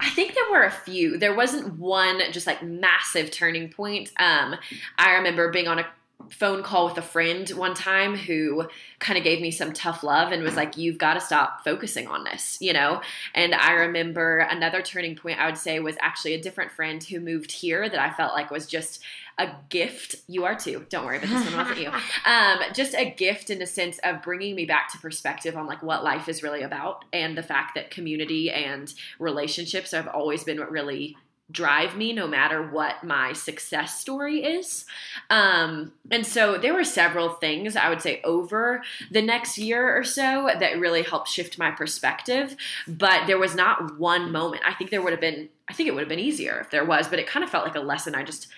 [0.00, 1.18] I think there were a few.
[1.18, 4.10] There wasn't one just like massive turning point.
[4.18, 4.56] Um,
[4.96, 5.86] I remember being on a
[6.30, 10.32] phone call with a friend one time who kind of gave me some tough love
[10.32, 13.00] and was like, You've got to stop focusing on this, you know?
[13.34, 17.20] And I remember another turning point I would say was actually a different friend who
[17.20, 19.02] moved here that I felt like was just
[19.38, 20.16] a gift.
[20.28, 20.84] You are too.
[20.90, 21.90] Don't worry, but this one wasn't you.
[22.26, 25.82] Um, just a gift in the sense of bringing me back to perspective on like
[25.82, 30.58] what life is really about and the fact that community and relationships have always been
[30.58, 31.16] what really
[31.50, 34.84] drive me no matter what my success story is.
[35.28, 40.04] Um, and so there were several things I would say over the next year or
[40.04, 42.56] so that really helped shift my perspective.
[42.86, 44.62] But there was not one moment.
[44.66, 46.84] I think there would have been, I think it would have been easier if there
[46.84, 48.48] was, but it kind of felt like a lesson I just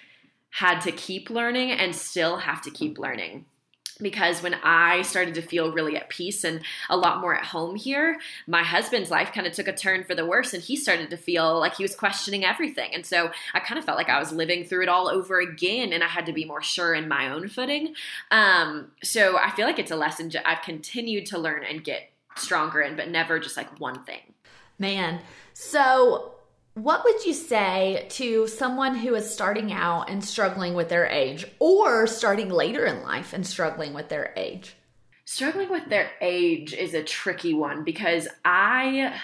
[0.51, 3.47] had to keep learning and still have to keep learning.
[4.01, 7.77] Because when I started to feel really at peace and a lot more at home
[7.77, 11.11] here, my husband's life kind of took a turn for the worse and he started
[11.11, 12.91] to feel like he was questioning everything.
[12.95, 15.93] And so I kind of felt like I was living through it all over again
[15.93, 17.95] and I had to be more sure in my own footing.
[18.31, 22.81] Um, so I feel like it's a lesson I've continued to learn and get stronger
[22.81, 24.21] in, but never just like one thing.
[24.79, 25.21] Man.
[25.55, 26.32] So
[26.75, 31.47] what would you say to someone who is starting out and struggling with their age
[31.59, 34.75] or starting later in life and struggling with their age?
[35.25, 39.19] Struggling with their age is a tricky one because I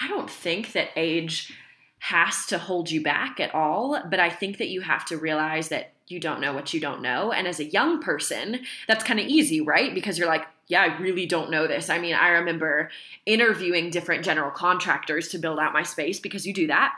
[0.00, 1.56] I don't think that age
[1.98, 5.68] has to hold you back at all, but I think that you have to realize
[5.68, 7.30] that you don't know what you don't know.
[7.30, 9.94] And as a young person, that's kind of easy, right?
[9.94, 11.90] Because you're like, yeah, I really don't know this.
[11.90, 12.90] I mean, I remember
[13.26, 16.94] interviewing different general contractors to build out my space because you do that.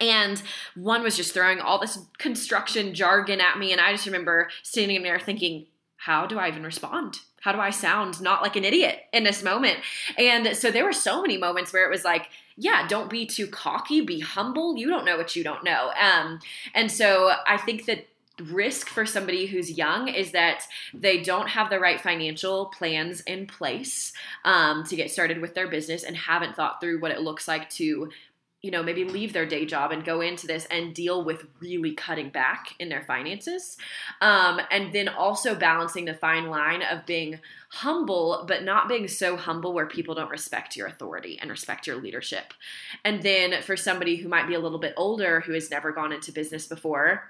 [0.00, 0.42] And
[0.74, 3.72] one was just throwing all this construction jargon at me.
[3.72, 7.20] And I just remember standing in there thinking, how do I even respond?
[7.40, 9.78] How do I sound not like an idiot in this moment?
[10.18, 13.46] And so there were so many moments where it was like, yeah, don't be too
[13.46, 14.76] cocky, be humble.
[14.76, 15.92] You don't know what you don't know.
[16.00, 16.40] Um,
[16.74, 18.08] and so I think that
[18.40, 23.46] risk for somebody who's young is that they don't have the right financial plans in
[23.46, 24.12] place
[24.44, 27.70] um, to get started with their business and haven't thought through what it looks like
[27.70, 28.10] to
[28.62, 31.92] you know maybe leave their day job and go into this and deal with really
[31.92, 33.76] cutting back in their finances.
[34.20, 37.38] Um, and then also balancing the fine line of being
[37.70, 41.96] humble but not being so humble where people don't respect your authority and respect your
[41.96, 42.54] leadership.
[43.04, 46.12] And then for somebody who might be a little bit older who has never gone
[46.12, 47.22] into business before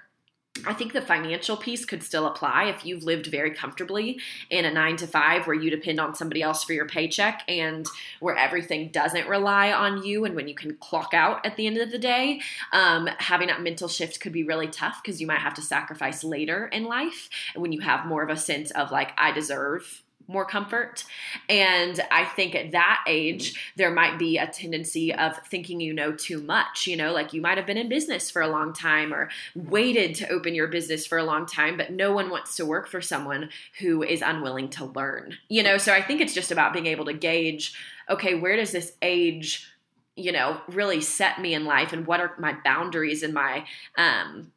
[0.67, 4.71] I think the financial piece could still apply if you've lived very comfortably in a
[4.71, 7.87] nine to five where you depend on somebody else for your paycheck and
[8.19, 11.77] where everything doesn't rely on you and when you can clock out at the end
[11.77, 12.41] of the day.
[12.73, 16.23] Um, having that mental shift could be really tough because you might have to sacrifice
[16.23, 20.45] later in life when you have more of a sense of like, I deserve more
[20.45, 21.05] comfort.
[21.49, 26.11] And I think at that age, there might be a tendency of thinking you know
[26.11, 26.87] too much.
[26.87, 30.15] You know, like you might have been in business for a long time or waited
[30.15, 33.01] to open your business for a long time, but no one wants to work for
[33.01, 35.37] someone who is unwilling to learn.
[35.49, 37.73] You know, so I think it's just about being able to gauge
[38.09, 39.69] okay, where does this age
[40.17, 43.63] you know really set me in life and what are my boundaries and my
[43.97, 44.51] um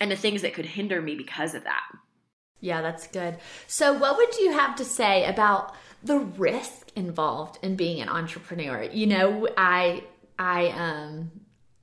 [0.00, 1.82] and the things that could hinder me because of that
[2.64, 3.36] yeah, that's good.
[3.66, 8.82] So, what would you have to say about the risk involved in being an entrepreneur?
[8.84, 10.04] You know, I
[10.38, 11.30] I um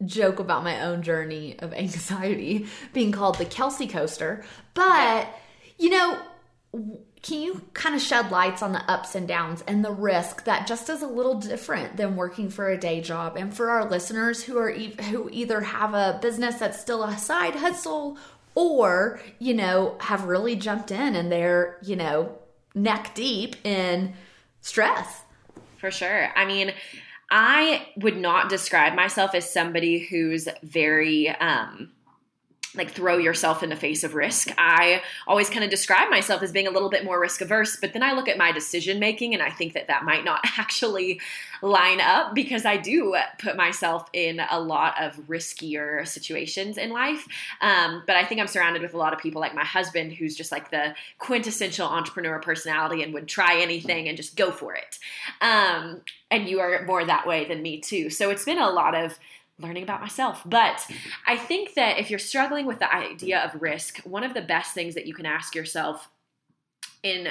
[0.03, 5.27] joke about my own journey of anxiety being called the Kelsey coaster, but
[5.77, 6.19] you know,
[7.21, 10.65] can you kind of shed lights on the ups and downs and the risk that
[10.65, 14.41] just is a little different than working for a day job and for our listeners
[14.41, 18.17] who are e- who either have a business that's still a side hustle
[18.55, 22.37] or, you know, have really jumped in and they're, you know,
[22.75, 24.13] neck deep in
[24.61, 25.23] stress.
[25.77, 26.29] For sure.
[26.35, 26.73] I mean,
[27.31, 31.91] I would not describe myself as somebody who's very um
[32.75, 34.49] like throw yourself in the face of risk.
[34.57, 37.93] I always kind of describe myself as being a little bit more risk averse, but
[37.93, 41.19] then I look at my decision making and I think that that might not actually
[41.61, 47.27] line up because I do put myself in a lot of riskier situations in life.
[47.59, 50.35] Um, but I think I'm surrounded with a lot of people like my husband, who's
[50.35, 54.97] just like the quintessential entrepreneur personality and would try anything and just go for it.
[55.41, 58.09] Um, and you are more that way than me too.
[58.09, 59.19] So it's been a lot of
[59.61, 60.41] learning about myself.
[60.45, 60.85] But
[61.27, 64.73] I think that if you're struggling with the idea of risk, one of the best
[64.73, 66.09] things that you can ask yourself
[67.03, 67.29] in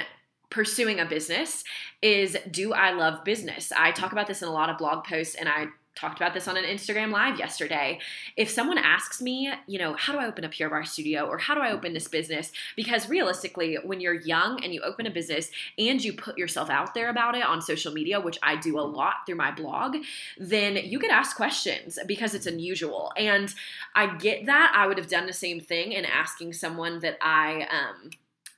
[0.49, 1.63] pursuing a business
[2.01, 3.71] is do I love business?
[3.75, 6.47] I talk about this in a lot of blog posts and I talked about this
[6.47, 7.99] on an Instagram live yesterday.
[8.37, 11.37] If someone asks me, you know, how do I open a Pure Barre studio or
[11.37, 12.51] how do I open this business?
[12.75, 16.93] Because realistically, when you're young and you open a business and you put yourself out
[16.93, 19.97] there about it on social media, which I do a lot through my blog,
[20.37, 23.11] then you get asked questions because it's unusual.
[23.17, 23.53] And
[23.93, 24.73] I get that.
[24.75, 28.11] I would have done the same thing in asking someone that I um,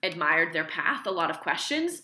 [0.03, 2.03] admired their path a lot of questions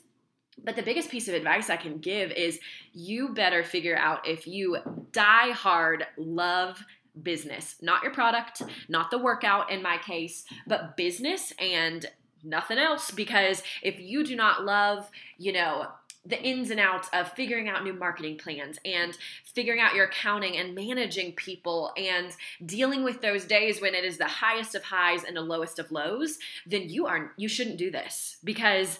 [0.63, 2.59] but the biggest piece of advice I can give is
[2.93, 4.77] you better figure out if you
[5.11, 6.83] die hard love
[7.21, 12.05] business, not your product, not the workout in my case, but business and
[12.43, 13.11] nothing else.
[13.11, 15.87] Because if you do not love, you know,
[16.25, 20.57] the ins and outs of figuring out new marketing plans and figuring out your accounting
[20.57, 25.23] and managing people and dealing with those days when it is the highest of highs
[25.23, 28.99] and the lowest of lows, then you are you shouldn't do this because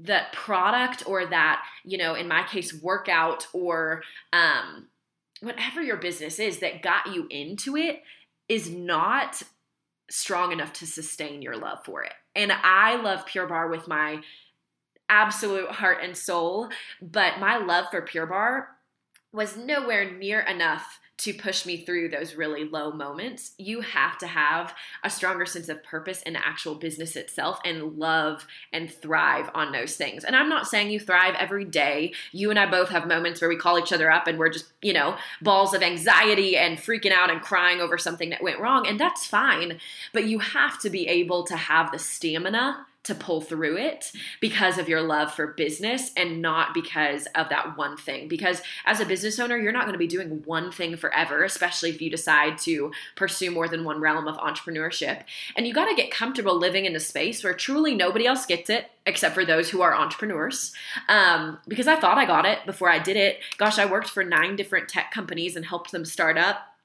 [0.00, 4.88] that product or that, you know, in my case, workout or um,
[5.40, 8.02] whatever your business is that got you into it
[8.48, 9.42] is not
[10.10, 12.12] strong enough to sustain your love for it.
[12.34, 14.20] And I love Pure Barre with my
[15.08, 16.68] absolute heart and soul,
[17.02, 18.66] but my love for Pure Barre
[19.32, 23.52] was nowhere near enough to push me through those really low moments.
[23.58, 27.98] You have to have a stronger sense of purpose in the actual business itself and
[27.98, 30.24] love and thrive on those things.
[30.24, 32.12] And I'm not saying you thrive every day.
[32.30, 34.66] You and I both have moments where we call each other up and we're just,
[34.80, 38.86] you know, balls of anxiety and freaking out and crying over something that went wrong.
[38.86, 39.80] And that's fine.
[40.12, 44.76] But you have to be able to have the stamina to pull through it because
[44.76, 48.28] of your love for business and not because of that one thing.
[48.28, 51.90] Because as a business owner, you're not going to be doing one thing forever, especially
[51.90, 55.22] if you decide to pursue more than one realm of entrepreneurship.
[55.56, 58.68] And you got to get comfortable living in a space where truly nobody else gets
[58.68, 60.72] it except for those who are entrepreneurs.
[61.08, 63.40] Um, because I thought I got it before I did it.
[63.56, 66.77] Gosh, I worked for nine different tech companies and helped them start up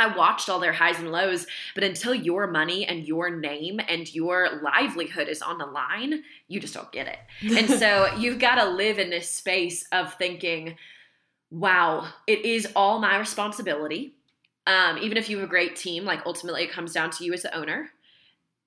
[0.00, 4.12] I watched all their highs and lows, but until your money and your name and
[4.14, 7.18] your livelihood is on the line, you just don't get it.
[7.56, 10.76] and so you've got to live in this space of thinking,
[11.50, 14.14] wow, it is all my responsibility.
[14.66, 17.32] Um, even if you have a great team, like ultimately it comes down to you
[17.32, 17.90] as the owner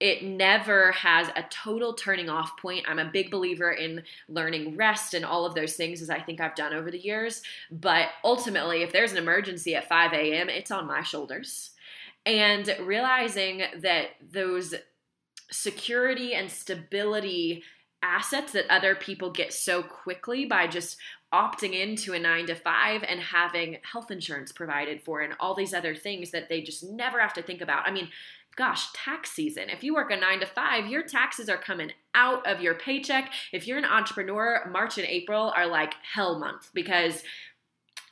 [0.03, 2.85] it never has a total turning off point.
[2.89, 6.41] I'm a big believer in learning rest and all of those things, as I think
[6.41, 7.41] I've done over the years.
[7.71, 11.69] But ultimately, if there's an emergency at 5 a.m., it's on my shoulders.
[12.25, 14.75] And realizing that those
[15.49, 17.63] security and stability
[18.01, 20.97] assets that other people get so quickly by just
[21.33, 25.73] opting into a nine to five and having health insurance provided for and all these
[25.73, 27.87] other things that they just never have to think about.
[27.87, 28.09] I mean,
[28.55, 29.69] gosh, tax season.
[29.69, 33.31] If you work a nine to five, your taxes are coming out of your paycheck.
[33.51, 37.23] If you're an entrepreneur, March and April are like hell month because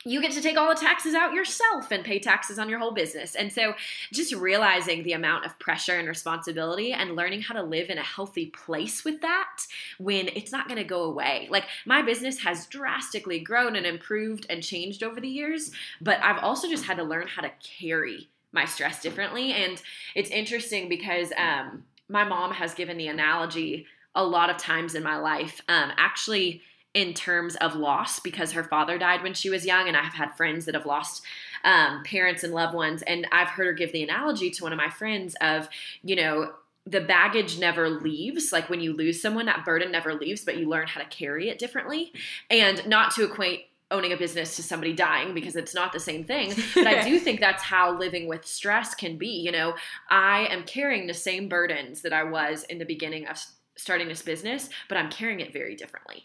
[0.04, 2.92] you get to take all the taxes out yourself and pay taxes on your whole
[2.92, 3.34] business.
[3.34, 3.74] And so,
[4.12, 8.02] just realizing the amount of pressure and responsibility and learning how to live in a
[8.02, 9.66] healthy place with that
[9.98, 11.46] when it's not going to go away.
[11.50, 16.42] Like, my business has drastically grown and improved and changed over the years, but I've
[16.42, 19.52] also just had to learn how to carry my stress differently.
[19.52, 19.80] And
[20.14, 25.02] it's interesting because um, my mom has given the analogy a lot of times in
[25.02, 26.60] my life, um, actually,
[26.94, 30.36] in terms of loss, because her father died when she was young, and I've had
[30.36, 31.22] friends that have lost
[31.64, 33.00] um, parents and loved ones.
[33.02, 35.68] And I've heard her give the analogy to one of my friends of,
[36.02, 36.52] you know,
[36.84, 38.52] the baggage never leaves.
[38.52, 41.48] Like when you lose someone, that burden never leaves, but you learn how to carry
[41.48, 42.12] it differently.
[42.50, 46.24] And not to equate owning a business to somebody dying because it's not the same
[46.24, 46.52] thing.
[46.74, 49.28] But I do think that's how living with stress can be.
[49.28, 49.74] You know,
[50.10, 53.38] I am carrying the same burdens that I was in the beginning of
[53.76, 56.24] starting this business, but I'm carrying it very differently.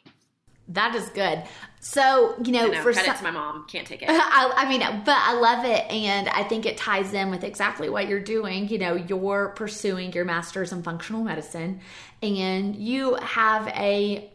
[0.69, 1.43] That is good.
[1.79, 4.09] So you know, know for credit some, to my mom, can't take it.
[4.11, 7.89] I, I, mean, but I love it, and I think it ties in with exactly
[7.89, 8.67] what you're doing.
[8.67, 11.79] You know, you're pursuing your master's in functional medicine,
[12.21, 14.29] and you have a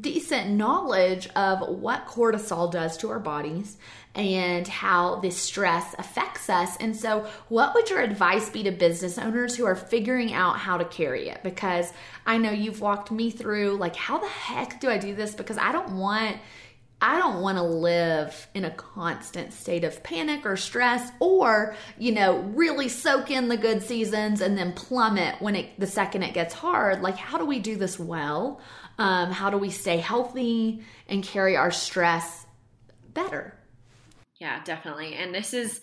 [0.00, 3.76] decent knowledge of what cortisol does to our bodies
[4.14, 6.76] and how this stress affects us.
[6.78, 10.76] And so, what would your advice be to business owners who are figuring out how
[10.76, 11.42] to carry it?
[11.42, 11.92] Because
[12.26, 15.34] I know you've walked me through, like, how the heck do I do this?
[15.34, 16.36] Because I don't want.
[17.00, 22.10] I don't want to live in a constant state of panic or stress or, you
[22.10, 26.34] know, really soak in the good seasons and then plummet when it the second it
[26.34, 27.00] gets hard.
[27.00, 28.60] Like how do we do this well?
[28.98, 32.46] Um, how do we stay healthy and carry our stress
[33.14, 33.54] better?
[34.36, 35.14] Yeah, definitely.
[35.14, 35.80] And this is,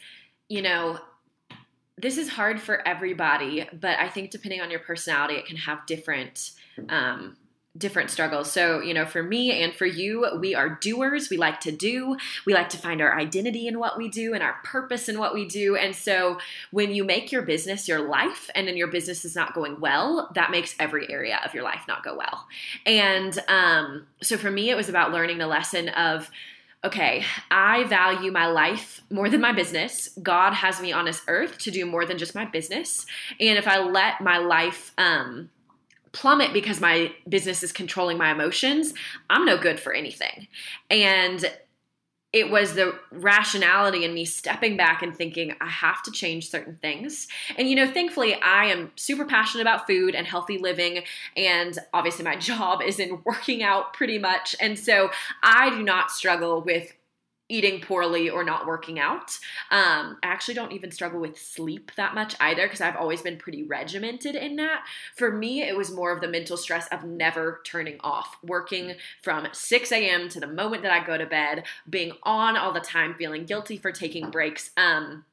[0.49, 0.99] you know,
[1.97, 5.86] this is hard for everybody, but I think depending on your personality, it can have
[5.86, 6.51] different
[6.89, 7.38] um,
[7.77, 8.51] different struggles.
[8.51, 11.29] So, you know, for me and for you, we are doers.
[11.29, 12.17] We like to do.
[12.45, 15.33] We like to find our identity in what we do and our purpose in what
[15.33, 15.75] we do.
[15.75, 16.38] And so,
[16.71, 20.31] when you make your business your life and then your business is not going well,
[20.35, 22.47] that makes every area of your life not go well.
[22.85, 26.29] And um, so, for me, it was about learning the lesson of,
[26.83, 30.09] okay, I value my life more than my business.
[30.21, 33.05] God has me on this earth to do more than just my business.
[33.39, 35.49] And if I let my life, um,
[36.15, 38.93] plummet because my business is controlling my emotions,
[39.30, 40.47] I'm no good for anything.
[40.89, 41.45] And
[42.32, 46.78] it was the rationality in me stepping back and thinking, I have to change certain
[46.78, 47.28] things.
[47.58, 51.04] And, you know, thankfully, I am super passionate about food and healthy living.
[51.36, 54.56] And obviously, my job is in working out pretty much.
[54.60, 55.12] And so
[55.43, 56.91] I do not struggle with
[57.47, 59.38] eating poorly or not working out.
[59.69, 63.38] Um, I actually don't even struggle with sleep that much either because I've always been
[63.38, 64.86] pretty regimented in that.
[65.15, 69.47] For me, it was more of the mental stress of never turning off, working from
[69.51, 70.27] 6 a.m.
[70.29, 73.77] to the moment that I go to bed, being on all the time, feeling guilty
[73.77, 74.71] for taking breaks.
[74.75, 75.25] Um,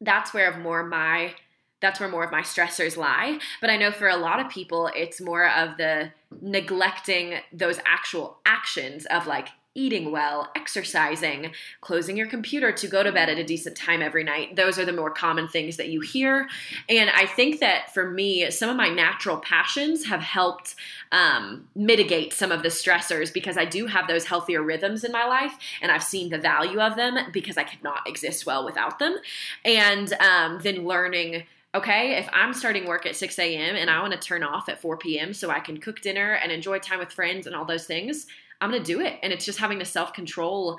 [0.00, 1.34] that's where more my
[1.80, 3.38] that's where more of my stressors lie.
[3.60, 8.38] But I know for a lot of people, it's more of the neglecting those actual
[8.46, 13.44] actions of like eating well, exercising, closing your computer to go to bed at a
[13.44, 14.54] decent time every night.
[14.56, 16.48] Those are the more common things that you hear.
[16.88, 20.76] And I think that for me, some of my natural passions have helped
[21.10, 25.26] um, mitigate some of the stressors because I do have those healthier rhythms in my
[25.26, 28.98] life and I've seen the value of them because I could not exist well without
[28.98, 29.16] them.
[29.64, 31.44] And um, then learning
[31.74, 33.74] okay, if I'm starting work at 6 a.m.
[33.74, 35.34] and I want to turn off at 4 p.m.
[35.34, 38.28] so I can cook dinner and enjoy time with friends and all those things,
[38.64, 39.18] I'm going to do it.
[39.22, 40.78] And it's just having the self control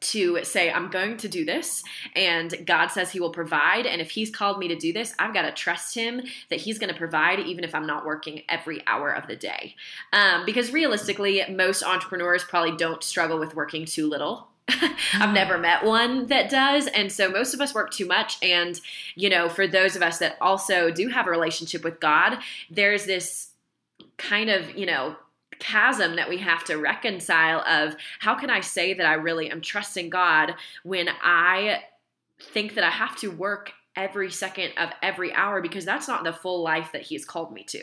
[0.00, 1.82] to say, I'm going to do this,
[2.14, 3.84] and God says He will provide.
[3.84, 6.78] And if He's called me to do this, I've got to trust Him that He's
[6.78, 9.74] going to provide, even if I'm not working every hour of the day.
[10.12, 14.46] Um, because realistically, most entrepreneurs probably don't struggle with working too little.
[15.14, 16.86] I've never met one that does.
[16.86, 18.36] And so most of us work too much.
[18.40, 18.80] And,
[19.16, 22.38] you know, for those of us that also do have a relationship with God,
[22.70, 23.48] there's this
[24.18, 25.16] kind of, you know,
[25.58, 29.60] chasm that we have to reconcile of how can I say that I really am
[29.60, 31.82] trusting God when I
[32.40, 36.32] think that I have to work every second of every hour because that's not the
[36.32, 37.82] full life that he's called me to.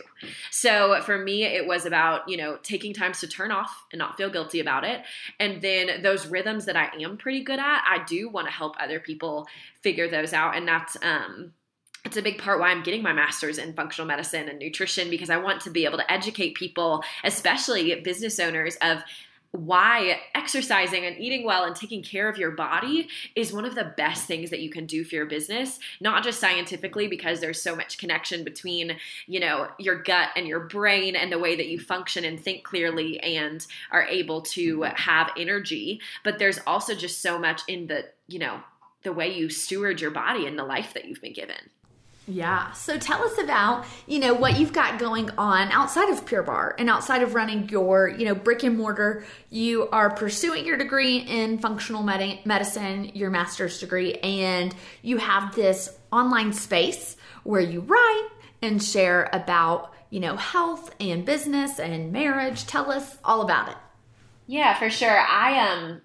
[0.49, 4.15] So for me it was about, you know, taking times to turn off and not
[4.15, 5.01] feel guilty about it.
[5.41, 8.76] And then those rhythms that I am pretty good at, I do want to help
[8.80, 9.45] other people
[9.82, 11.51] figure those out and that's um
[12.05, 15.29] it's a big part why I'm getting my master's in functional medicine and nutrition because
[15.29, 19.03] I want to be able to educate people, especially business owners, of
[19.51, 23.93] why exercising and eating well and taking care of your body is one of the
[23.97, 27.75] best things that you can do for your business not just scientifically because there's so
[27.75, 28.97] much connection between
[29.27, 32.63] you know your gut and your brain and the way that you function and think
[32.63, 38.03] clearly and are able to have energy but there's also just so much in the
[38.27, 38.59] you know
[39.03, 41.69] the way you steward your body and the life that you've been given
[42.28, 42.71] yeah.
[42.71, 46.76] So tell us about, you know, what you've got going on outside of Pure Barre
[46.80, 49.26] and outside of running your, you know, brick and mortar.
[49.51, 54.73] You are pursuing your degree in functional med- medicine, your master's degree, and
[55.03, 58.30] you have this online space where you write
[58.61, 62.65] and share about, you know, health and business and marriage.
[62.65, 63.78] Tell us all about it.
[64.47, 65.19] Yeah, for sure.
[65.19, 66.01] I um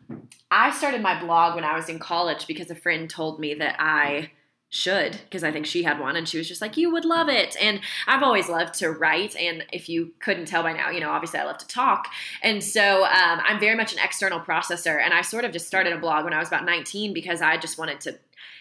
[0.50, 3.76] I started my blog when I was in college because a friend told me that
[3.78, 4.30] I
[4.72, 7.28] should because I think she had one and she was just like, You would love
[7.28, 7.56] it.
[7.60, 9.36] And I've always loved to write.
[9.36, 12.06] And if you couldn't tell by now, you know, obviously I love to talk.
[12.42, 15.02] And so um, I'm very much an external processor.
[15.02, 17.56] And I sort of just started a blog when I was about 19 because I
[17.56, 18.18] just wanted to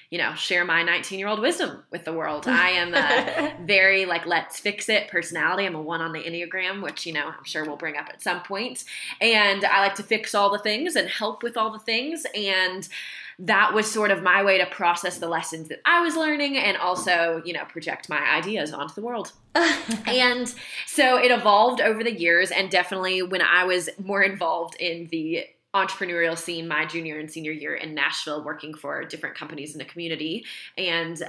[0.09, 2.45] you know, share my 19 year old wisdom with the world.
[2.47, 5.65] I am a very like let's fix it personality.
[5.65, 8.21] I'm a one on the Enneagram, which, you know, I'm sure we'll bring up at
[8.21, 8.83] some point.
[9.21, 12.25] And I like to fix all the things and help with all the things.
[12.35, 12.87] And
[13.41, 16.75] that was sort of my way to process the lessons that I was learning and
[16.75, 19.31] also, you know, project my ideas onto the world.
[20.05, 20.53] and
[20.85, 22.51] so it evolved over the years.
[22.51, 27.51] And definitely when I was more involved in the entrepreneurial scene my junior and senior
[27.51, 30.45] year in Nashville, working for different companies in the community.
[30.77, 31.21] And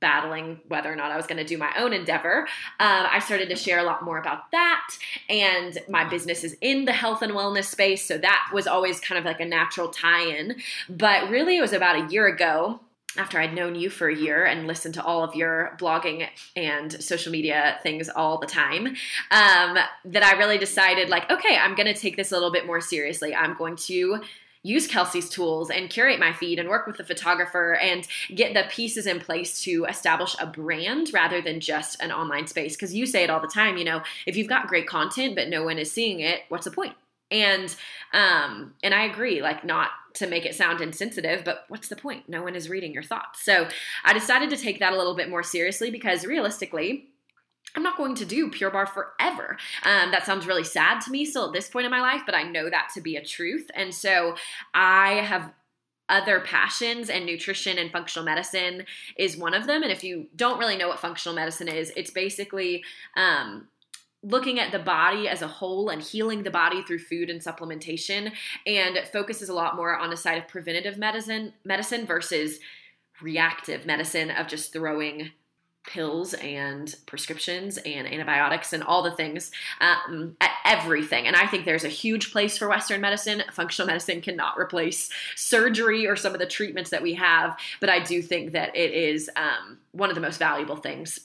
[0.00, 2.46] battling whether or not I was going to do my own endeavor,
[2.80, 4.96] um, I started to share a lot more about that.
[5.28, 8.06] And my business is in the health and wellness space.
[8.06, 10.56] So that was always kind of like a natural tie in.
[10.88, 12.80] But really, it was about a year ago
[13.16, 16.92] after I'd known you for a year and listened to all of your blogging and
[17.02, 18.88] social media things all the time,
[19.30, 22.66] um, that I really decided, like, okay, I'm going to take this a little bit
[22.66, 23.34] more seriously.
[23.34, 24.20] I'm going to
[24.64, 28.64] use Kelsey's tools and curate my feed and work with the photographer and get the
[28.70, 32.74] pieces in place to establish a brand rather than just an online space.
[32.74, 35.48] Because you say it all the time, you know, if you've got great content but
[35.48, 36.94] no one is seeing it, what's the point?
[37.30, 37.74] And
[38.12, 42.28] um, and I agree, like not to make it sound insensitive, but what's the point?
[42.28, 43.44] No one is reading your thoughts.
[43.44, 43.68] So
[44.04, 47.08] I decided to take that a little bit more seriously because realistically,
[47.76, 49.56] I'm not going to do Pure Barre forever.
[49.82, 52.34] Um, that sounds really sad to me still at this point in my life, but
[52.34, 53.68] I know that to be a truth.
[53.74, 54.36] And so
[54.72, 55.52] I have
[56.08, 58.84] other passions and nutrition and functional medicine
[59.16, 59.82] is one of them.
[59.82, 62.84] And if you don't really know what functional medicine is, it's basically
[63.16, 63.68] um,
[64.24, 68.32] looking at the body as a whole and healing the body through food and supplementation
[68.66, 72.58] and focuses a lot more on the side of preventative medicine medicine versus
[73.20, 75.30] reactive medicine of just throwing
[75.86, 79.50] pills and prescriptions and antibiotics and all the things,
[79.80, 81.26] um, everything.
[81.26, 83.42] And I think there's a huge place for Western medicine.
[83.52, 88.00] Functional medicine cannot replace surgery or some of the treatments that we have, but I
[88.00, 91.20] do think that it is um, one of the most valuable things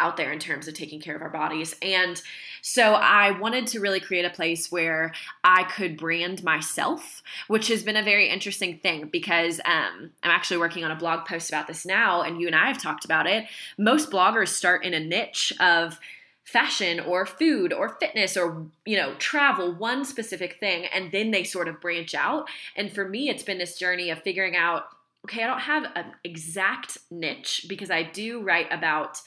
[0.00, 1.76] out there in terms of taking care of our bodies.
[1.82, 2.20] And
[2.62, 5.12] so I wanted to really create a place where
[5.44, 10.58] I could brand myself, which has been a very interesting thing because um, I'm actually
[10.58, 13.26] working on a blog post about this now, and you and I have talked about
[13.26, 13.46] it.
[13.78, 15.98] Most bloggers start in a niche of
[16.44, 21.44] fashion or food or fitness or you know travel one specific thing and then they
[21.44, 24.86] sort of branch out and for me it's been this journey of figuring out
[25.24, 29.20] okay i don't have an exact niche because i do write about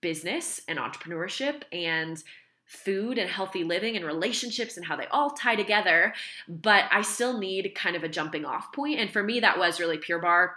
[0.00, 2.22] business and entrepreneurship and
[2.64, 6.12] food and healthy living and relationships and how they all tie together
[6.46, 8.98] but i still need kind of a jumping off point.
[8.98, 10.54] And for me that was really pure barre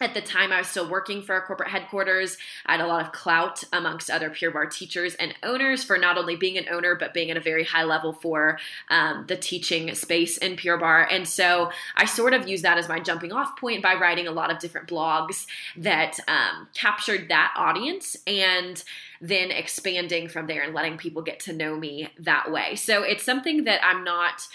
[0.00, 2.36] at the time i was still working for our corporate headquarters
[2.66, 6.18] i had a lot of clout amongst other pure Barre teachers and owners for not
[6.18, 8.58] only being an owner but being at a very high level for
[8.90, 11.06] um, the teaching space in pure Barre.
[11.10, 14.32] and so i sort of used that as my jumping off point by writing a
[14.32, 18.82] lot of different blogs that um, captured that audience and
[19.20, 23.24] then expanding from there and letting people get to know me that way so it's
[23.24, 24.46] something that i'm not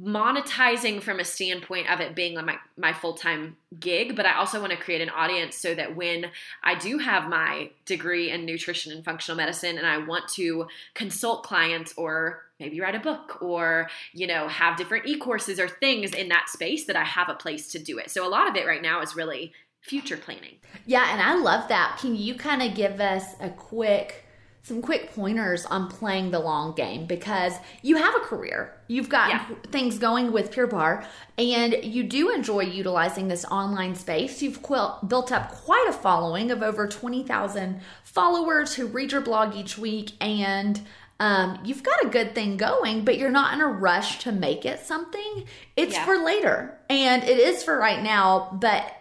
[0.00, 4.72] monetizing from a standpoint of it being my, my full-time gig but i also want
[4.72, 6.26] to create an audience so that when
[6.64, 11.42] i do have my degree in nutrition and functional medicine and i want to consult
[11.42, 16.28] clients or maybe write a book or you know have different e-courses or things in
[16.28, 18.10] that space that i have a place to do it.
[18.10, 20.56] So a lot of it right now is really future planning.
[20.86, 21.98] Yeah and i love that.
[22.00, 24.24] Can you kind of give us a quick
[24.64, 28.72] some quick pointers on playing the long game because you have a career.
[28.86, 29.46] You've got yeah.
[29.72, 31.04] things going with Pure Barre
[31.36, 34.40] and you do enjoy utilizing this online space.
[34.40, 39.76] You've built up quite a following of over 20,000 followers who read your blog each
[39.76, 40.80] week and
[41.18, 44.64] um, you've got a good thing going, but you're not in a rush to make
[44.64, 45.44] it something.
[45.76, 46.04] It's yeah.
[46.04, 48.94] for later and it is for right now, but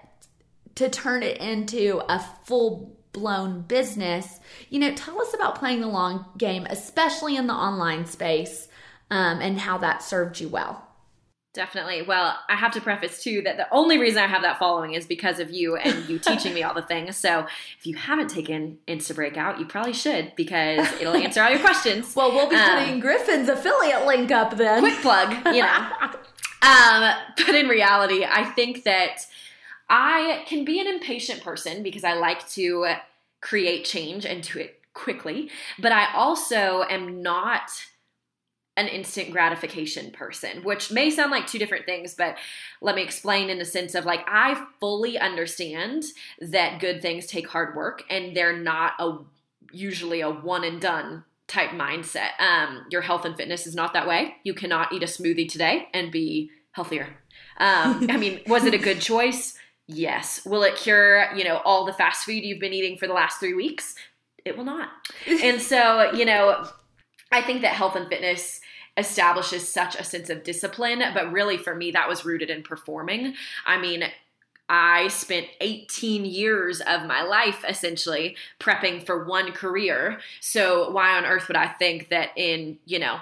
[0.76, 4.40] to turn it into a full blown business.
[4.70, 8.68] You know, tell us about playing the long game, especially in the online space,
[9.10, 10.88] um, and how that served you well.
[11.54, 12.04] Definitely.
[12.04, 15.06] Well, I have to preface too that the only reason I have that following is
[15.06, 17.18] because of you and you teaching me all the things.
[17.18, 17.46] So
[17.78, 22.16] if you haven't taken Insta Breakout, you probably should because it'll answer all your questions.
[22.16, 24.80] well, we'll be putting um, Griffin's affiliate link up then.
[24.80, 25.90] Quick plug, you know.
[26.62, 29.26] um, but in reality, I think that
[29.92, 32.94] I can be an impatient person because I like to
[33.42, 37.70] create change and do it quickly, but I also am not
[38.78, 42.38] an instant gratification person, which may sound like two different things, but
[42.82, 46.06] let me explain in the sense of like, I fully understand
[46.40, 49.18] that good things take hard work and they're not a
[49.74, 52.40] usually a one and done type mindset.
[52.40, 54.36] Um, your health and fitness is not that way.
[54.44, 57.08] You cannot eat a smoothie today and be healthier.
[57.58, 59.58] Um, I mean, was it a good choice?
[59.94, 60.46] Yes.
[60.46, 63.40] Will it cure, you know, all the fast food you've been eating for the last
[63.40, 63.96] three weeks?
[64.46, 64.90] It will not.
[65.28, 66.68] and so, you know,
[67.32, 68.62] I think that health and fitness
[68.98, 73.36] establishes such a sense of discipline, but really for me, that was rooted in performing.
[73.66, 74.04] I mean,
[74.70, 80.20] I spent 18 years of my life essentially prepping for one career.
[80.40, 83.20] So, why on earth would I think that in, you know,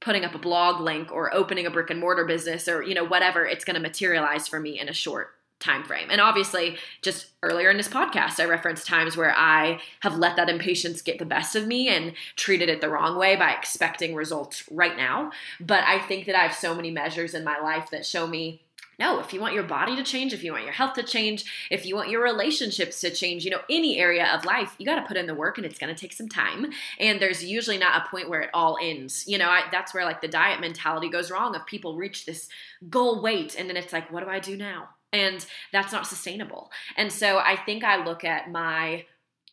[0.00, 3.04] putting up a blog link or opening a brick and mortar business or, you know,
[3.04, 6.08] whatever, it's going to materialize for me in a short time frame.
[6.10, 10.48] And obviously, just earlier in this podcast, I referenced times where I have let that
[10.48, 14.64] impatience get the best of me and treated it the wrong way by expecting results
[14.70, 15.32] right now.
[15.60, 18.62] But I think that I have so many measures in my life that show me
[18.98, 21.68] no, if you want your body to change, if you want your health to change,
[21.70, 24.96] if you want your relationships to change, you know, any area of life, you got
[24.96, 26.72] to put in the work and it's going to take some time.
[26.98, 29.24] And there's usually not a point where it all ends.
[29.28, 32.48] You know, I, that's where like the diet mentality goes wrong of people reach this
[32.90, 34.88] goal weight and then it's like, what do I do now?
[35.12, 36.70] And that's not sustainable.
[36.96, 39.04] And so I think I look at my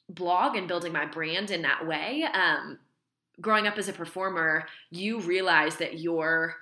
[0.09, 2.25] blog and building my brand in that way.
[2.33, 2.79] Um,
[3.41, 6.55] growing up as a performer, you realize that your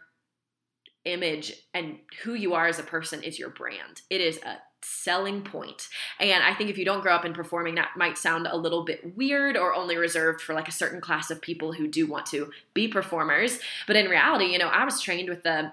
[1.06, 4.02] image and who you are as a person is your brand.
[4.10, 5.88] It is a selling point.
[6.20, 8.84] And I think if you don't grow up in performing, that might sound a little
[8.84, 12.26] bit weird or only reserved for like a certain class of people who do want
[12.28, 13.60] to be performers.
[13.88, 15.72] But in reality, you know, I was trained with the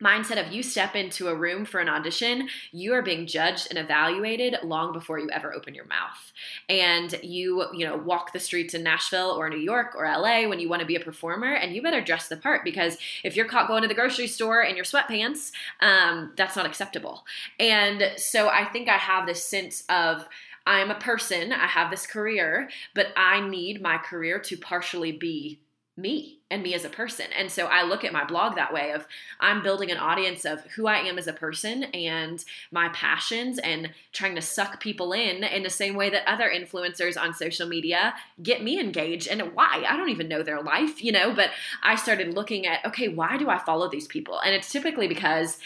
[0.00, 3.78] mindset of you step into a room for an audition, you are being judged and
[3.78, 6.32] evaluated long before you ever open your mouth.
[6.68, 10.60] And you, you know, walk the streets in Nashville or New York or LA when
[10.60, 13.46] you want to be a performer, and you better dress the part because if you're
[13.46, 17.24] caught going to the grocery store in your sweatpants, um, that's not acceptable.
[17.58, 20.26] And so I think I have this sense of
[20.66, 25.60] I'm a person, I have this career, but I need my career to partially be
[26.00, 27.26] me and me as a person.
[27.36, 29.06] And so I look at my blog that way of
[29.38, 33.90] I'm building an audience of who I am as a person and my passions and
[34.12, 38.14] trying to suck people in in the same way that other influencers on social media
[38.42, 41.50] get me engaged and why I don't even know their life, you know, but
[41.82, 44.40] I started looking at okay, why do I follow these people?
[44.40, 45.58] And it's typically because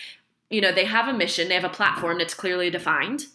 [0.50, 3.26] you know, they have a mission, they have a platform that's clearly defined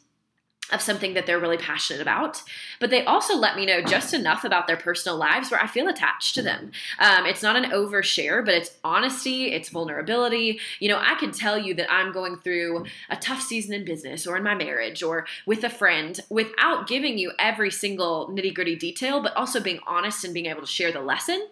[0.72, 2.42] of something that they're really passionate about.
[2.80, 5.88] But they also let me know just enough about their personal lives where I feel
[5.88, 6.72] attached to them.
[7.00, 10.60] Um, it's not an overshare, but it's honesty, it's vulnerability.
[10.80, 14.28] You know, I can tell you that I'm going through a tough season in business
[14.28, 18.76] or in my marriage or with a friend without giving you every single nitty gritty
[18.76, 21.48] detail, but also being honest and being able to share the lesson.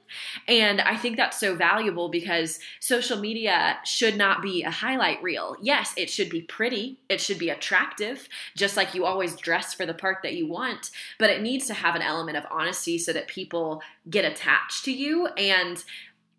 [0.47, 5.55] And I think that's so valuable because social media should not be a highlight reel.
[5.61, 9.85] Yes, it should be pretty, it should be attractive, just like you always dress for
[9.85, 13.13] the part that you want, but it needs to have an element of honesty so
[13.13, 15.27] that people get attached to you.
[15.27, 15.83] And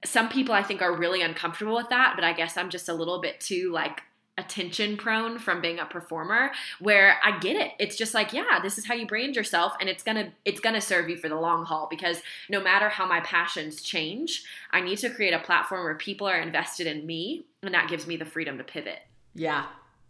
[0.05, 2.95] some people I think are really uncomfortable with that, but I guess I'm just a
[2.95, 4.03] little bit too like
[4.39, 7.73] attention prone from being a performer where I get it.
[7.81, 10.61] It's just like, yeah, this is how you brand yourself and it's going to it's
[10.61, 14.45] going to serve you for the long haul because no matter how my passions change,
[14.71, 18.07] I need to create a platform where people are invested in me and that gives
[18.07, 19.01] me the freedom to pivot.
[19.35, 19.67] Yeah.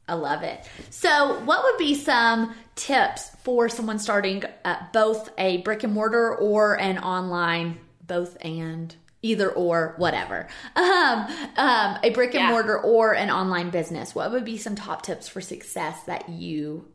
[0.08, 0.66] I love it.
[0.90, 6.34] So, what would be some tips for someone starting uh, both a brick and mortar
[6.34, 12.50] or an online, both and either or whatever, um, um, a brick and yeah.
[12.50, 14.14] mortar or an online business?
[14.14, 16.88] What would be some top tips for success that you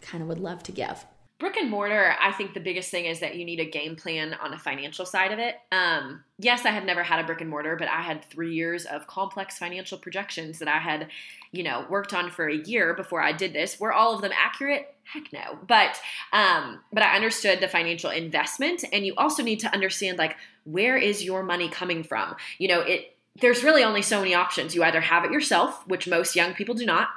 [0.00, 1.04] kind of would love to give?
[1.38, 4.34] Brick and mortar i think the biggest thing is that you need a game plan
[4.34, 5.56] on the financial side of it.
[5.70, 8.84] Um, yes i had never had a brick and mortar but i had three years
[8.86, 11.08] of complex financial projections that i had
[11.52, 13.78] you know worked on for a year before i did this.
[13.80, 14.94] Were all of them accurate?
[15.04, 15.58] Heck no.
[15.66, 16.00] But
[16.32, 20.96] um, but i understood the financial investment and you also need to understand like where
[20.96, 22.34] is your money coming from?
[22.58, 24.74] You know it there's really only so many options.
[24.74, 27.08] You either have it yourself which most young people do not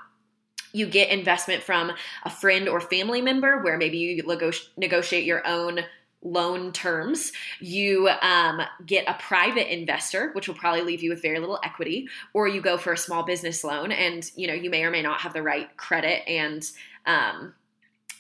[0.74, 1.92] you get investment from
[2.24, 4.24] a friend or family member where maybe you
[4.78, 5.82] negotiate your own
[6.22, 7.32] loan terms.
[7.60, 12.10] You um, get a private investor, which will probably leave you with very little equity,
[12.34, 15.02] or you go for a small business loan, and you know you may or may
[15.02, 16.70] not have the right credit and
[17.06, 17.54] um,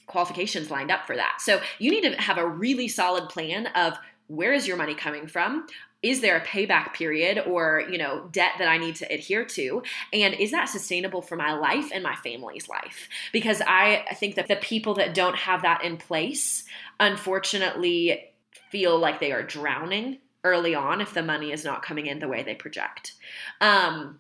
[0.08, 1.38] qualifications lined up for that.
[1.42, 3.98] So you need to have a really solid plan of
[4.28, 5.66] where is your money coming from
[6.02, 9.82] is there a payback period or you know debt that i need to adhere to
[10.14, 14.48] and is that sustainable for my life and my family's life because i think that
[14.48, 16.64] the people that don't have that in place
[17.00, 18.30] unfortunately
[18.72, 22.28] feel like they are drowning early on if the money is not coming in the
[22.28, 23.14] way they project
[23.62, 24.20] um,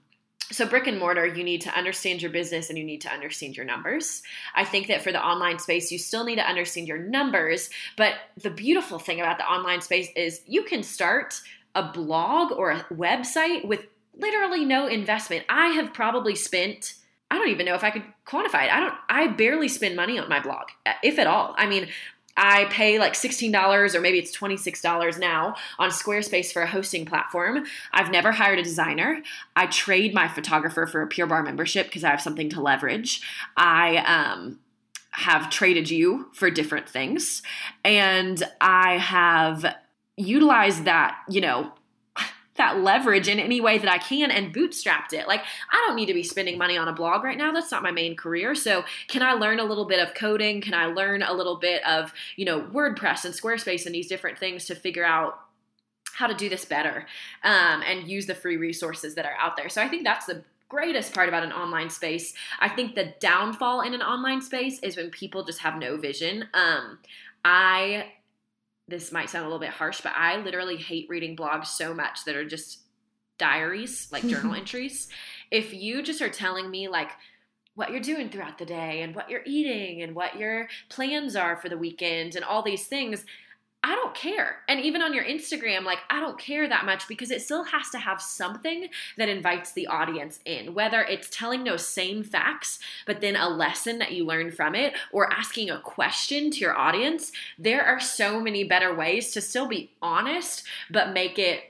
[0.51, 3.55] so, brick and mortar, you need to understand your business and you need to understand
[3.55, 4.23] your numbers.
[4.55, 7.69] I think that for the online space, you still need to understand your numbers.
[7.97, 11.39] But the beautiful thing about the online space is you can start
[11.75, 13.85] a blog or a website with
[14.17, 15.45] literally no investment.
[15.49, 16.95] I have probably spent
[17.31, 18.73] I don't even know if I could quantify it.
[18.73, 20.69] I don't I barely spend money on my blog,
[21.03, 21.53] if at all.
[21.57, 21.87] I mean,
[22.39, 27.65] I pay like $16 or maybe it's $26 now on Squarespace for a hosting platform.
[27.91, 29.21] I've never hired a designer.
[29.57, 33.21] I trade my photographer for a Pure Barre membership because I have something to leverage.
[33.57, 34.59] I um,
[35.11, 37.41] have traded you for different things.
[37.83, 39.75] And I have
[40.19, 41.71] utilize that, you know,
[42.55, 45.27] that leverage in any way that I can and bootstrapped it.
[45.27, 45.41] Like,
[45.71, 47.51] I don't need to be spending money on a blog right now.
[47.51, 48.53] That's not my main career.
[48.53, 50.61] So, can I learn a little bit of coding?
[50.61, 54.37] Can I learn a little bit of, you know, WordPress and Squarespace and these different
[54.37, 55.39] things to figure out
[56.13, 57.05] how to do this better
[57.43, 59.69] um, and use the free resources that are out there?
[59.69, 62.33] So, I think that's the greatest part about an online space.
[62.59, 66.45] I think the downfall in an online space is when people just have no vision.
[66.53, 66.99] Um,
[67.43, 68.11] I
[68.89, 72.25] this might sound a little bit harsh, but I literally hate reading blogs so much
[72.25, 72.81] that are just
[73.37, 75.07] diaries, like journal entries.
[75.51, 77.11] If you just are telling me like
[77.75, 81.55] what you're doing throughout the day and what you're eating and what your plans are
[81.55, 83.25] for the weekend and all these things,
[83.81, 84.57] I don't care.
[84.67, 87.89] And even on your Instagram, like, I don't care that much because it still has
[87.91, 93.21] to have something that invites the audience in, whether it's telling those same facts, but
[93.21, 97.31] then a lesson that you learn from it, or asking a question to your audience.
[97.57, 101.63] There are so many better ways to still be honest, but make it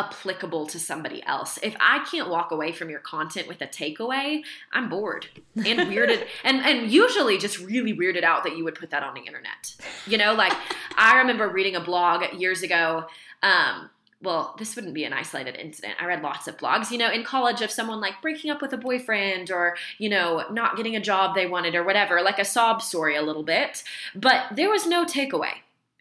[0.00, 1.58] applicable to somebody else.
[1.62, 4.42] If I can't walk away from your content with a takeaway,
[4.72, 5.26] I'm bored
[5.56, 9.14] and weirded and and usually just really weirded out that you would put that on
[9.14, 9.74] the internet.
[10.06, 10.52] You know, like
[10.96, 13.06] I remember reading a blog years ago
[13.42, 13.90] um
[14.22, 15.94] well, this wouldn't be an isolated incident.
[15.98, 18.72] I read lots of blogs, you know, in college of someone like breaking up with
[18.74, 22.44] a boyfriend or, you know, not getting a job they wanted or whatever, like a
[22.44, 23.82] sob story a little bit.
[24.14, 25.52] But there was no takeaway.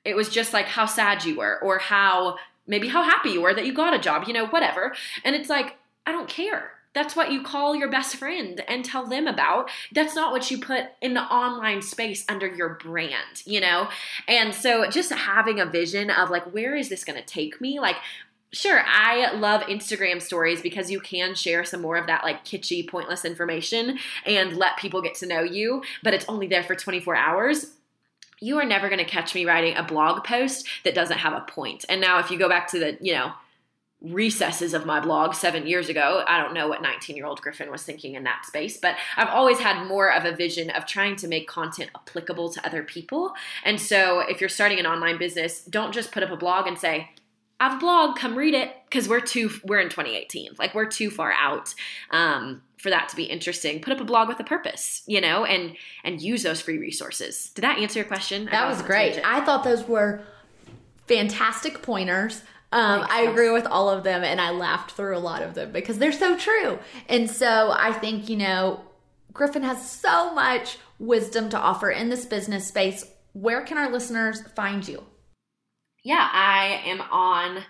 [0.03, 2.37] It was just like how sad you were or how
[2.69, 4.95] maybe how happy you were that you got a job, you know, whatever.
[5.25, 6.71] And it's like, I don't care.
[6.93, 9.69] That's what you call your best friend and tell them about.
[9.91, 13.89] That's not what you put in the online space under your brand, you know?
[14.27, 17.79] And so just having a vision of like, where is this gonna take me?
[17.79, 17.97] Like,
[18.51, 22.89] Sure, I love Instagram stories because you can share some more of that like kitschy,
[22.89, 27.15] pointless information and let people get to know you, but it's only there for 24
[27.15, 27.67] hours
[28.41, 31.41] you are never going to catch me writing a blog post that doesn't have a
[31.41, 31.85] point.
[31.89, 33.33] And now, if you go back to the, you know,
[34.01, 36.23] recesses of my blog seven years ago.
[36.25, 39.27] I don't know what 19 year old Griffin was thinking in that space, but I've
[39.27, 43.33] always had more of a vision of trying to make content applicable to other people.
[43.65, 46.79] And so if you're starting an online business, don't just put up a blog and
[46.79, 47.09] say,
[47.59, 50.51] I have a blog, come read it, because we're too we're in 2018.
[50.57, 51.75] Like we're too far out.
[52.09, 53.81] Um, for that to be interesting.
[53.81, 57.51] Put up a blog with a purpose you know and and use those free resources.
[57.55, 58.47] Did that answer your question?
[58.51, 59.19] That was great.
[59.23, 60.21] i thought those were
[61.07, 62.43] fantastic pointers.
[62.71, 65.71] Um, I agree with all of them, and I laughed through a lot of them
[65.71, 66.77] because they're so true.
[67.07, 68.81] And so I think, you know,
[69.33, 73.05] Griffin has so much wisdom to offer in this business space.
[73.33, 75.03] Where can our listeners find you?
[76.03, 77.63] Yeah, I am on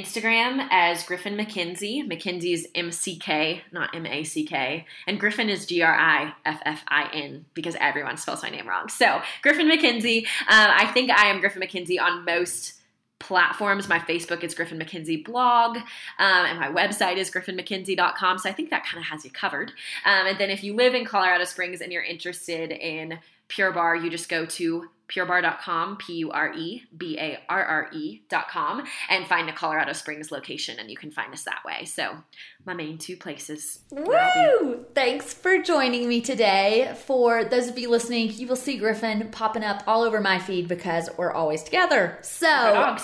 [0.00, 2.06] Instagram as Griffin McKenzie.
[2.06, 4.86] McKinsey is M C K, not M A C K.
[5.06, 8.68] And Griffin is G R I F F I N because everyone spells my name
[8.68, 8.88] wrong.
[8.88, 10.24] So, Griffin McKenzie.
[10.24, 12.74] Um, I think I am Griffin McKenzie on most
[13.18, 13.88] platforms.
[13.88, 15.84] My Facebook is Griffin McKenzie blog, um,
[16.18, 18.38] and my website is griffinmckinsey.com.
[18.38, 19.70] So I think that kind of has you covered.
[20.04, 23.18] Um, and then if you live in Colorado Springs and you're interested in
[23.48, 27.90] Pure Barre, you just go to purebarre.com, P U R E B A R R
[27.92, 31.84] E.com, and find the Colorado Springs location, and you can find us that way.
[31.84, 32.16] So,
[32.64, 33.80] my main two places.
[33.90, 34.84] Woo!
[34.94, 36.94] Thanks for joining me today.
[37.06, 40.68] For those of you listening, you will see Griffin popping up all over my feed
[40.68, 42.18] because we're always together.
[42.22, 42.96] So,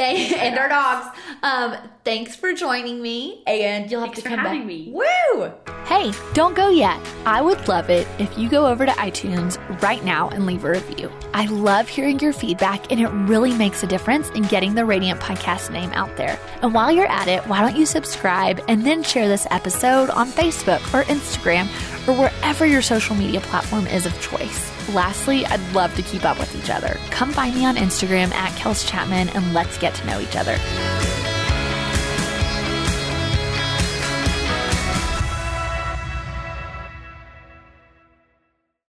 [0.00, 1.16] they and our dogs.
[1.42, 4.64] Um, thanks for joining me, and you'll have thanks to come back.
[4.64, 4.90] Me.
[4.92, 5.52] Woo!
[5.84, 6.98] Hey, don't go yet.
[7.26, 10.70] I would love it if you go over to iTunes right now and leave a
[10.70, 11.12] review.
[11.34, 15.20] I love hearing your feedback, and it really makes a difference in getting the Radiant
[15.20, 16.38] Podcast name out there.
[16.62, 20.28] And while you're at it, why don't you subscribe and then share this episode on
[20.28, 21.66] Facebook or Instagram
[22.08, 24.79] or wherever your social media platform is of choice.
[24.88, 26.98] Lastly, I'd love to keep up with each other.
[27.10, 30.56] Come find me on Instagram at Kels Chapman and let's get to know each other.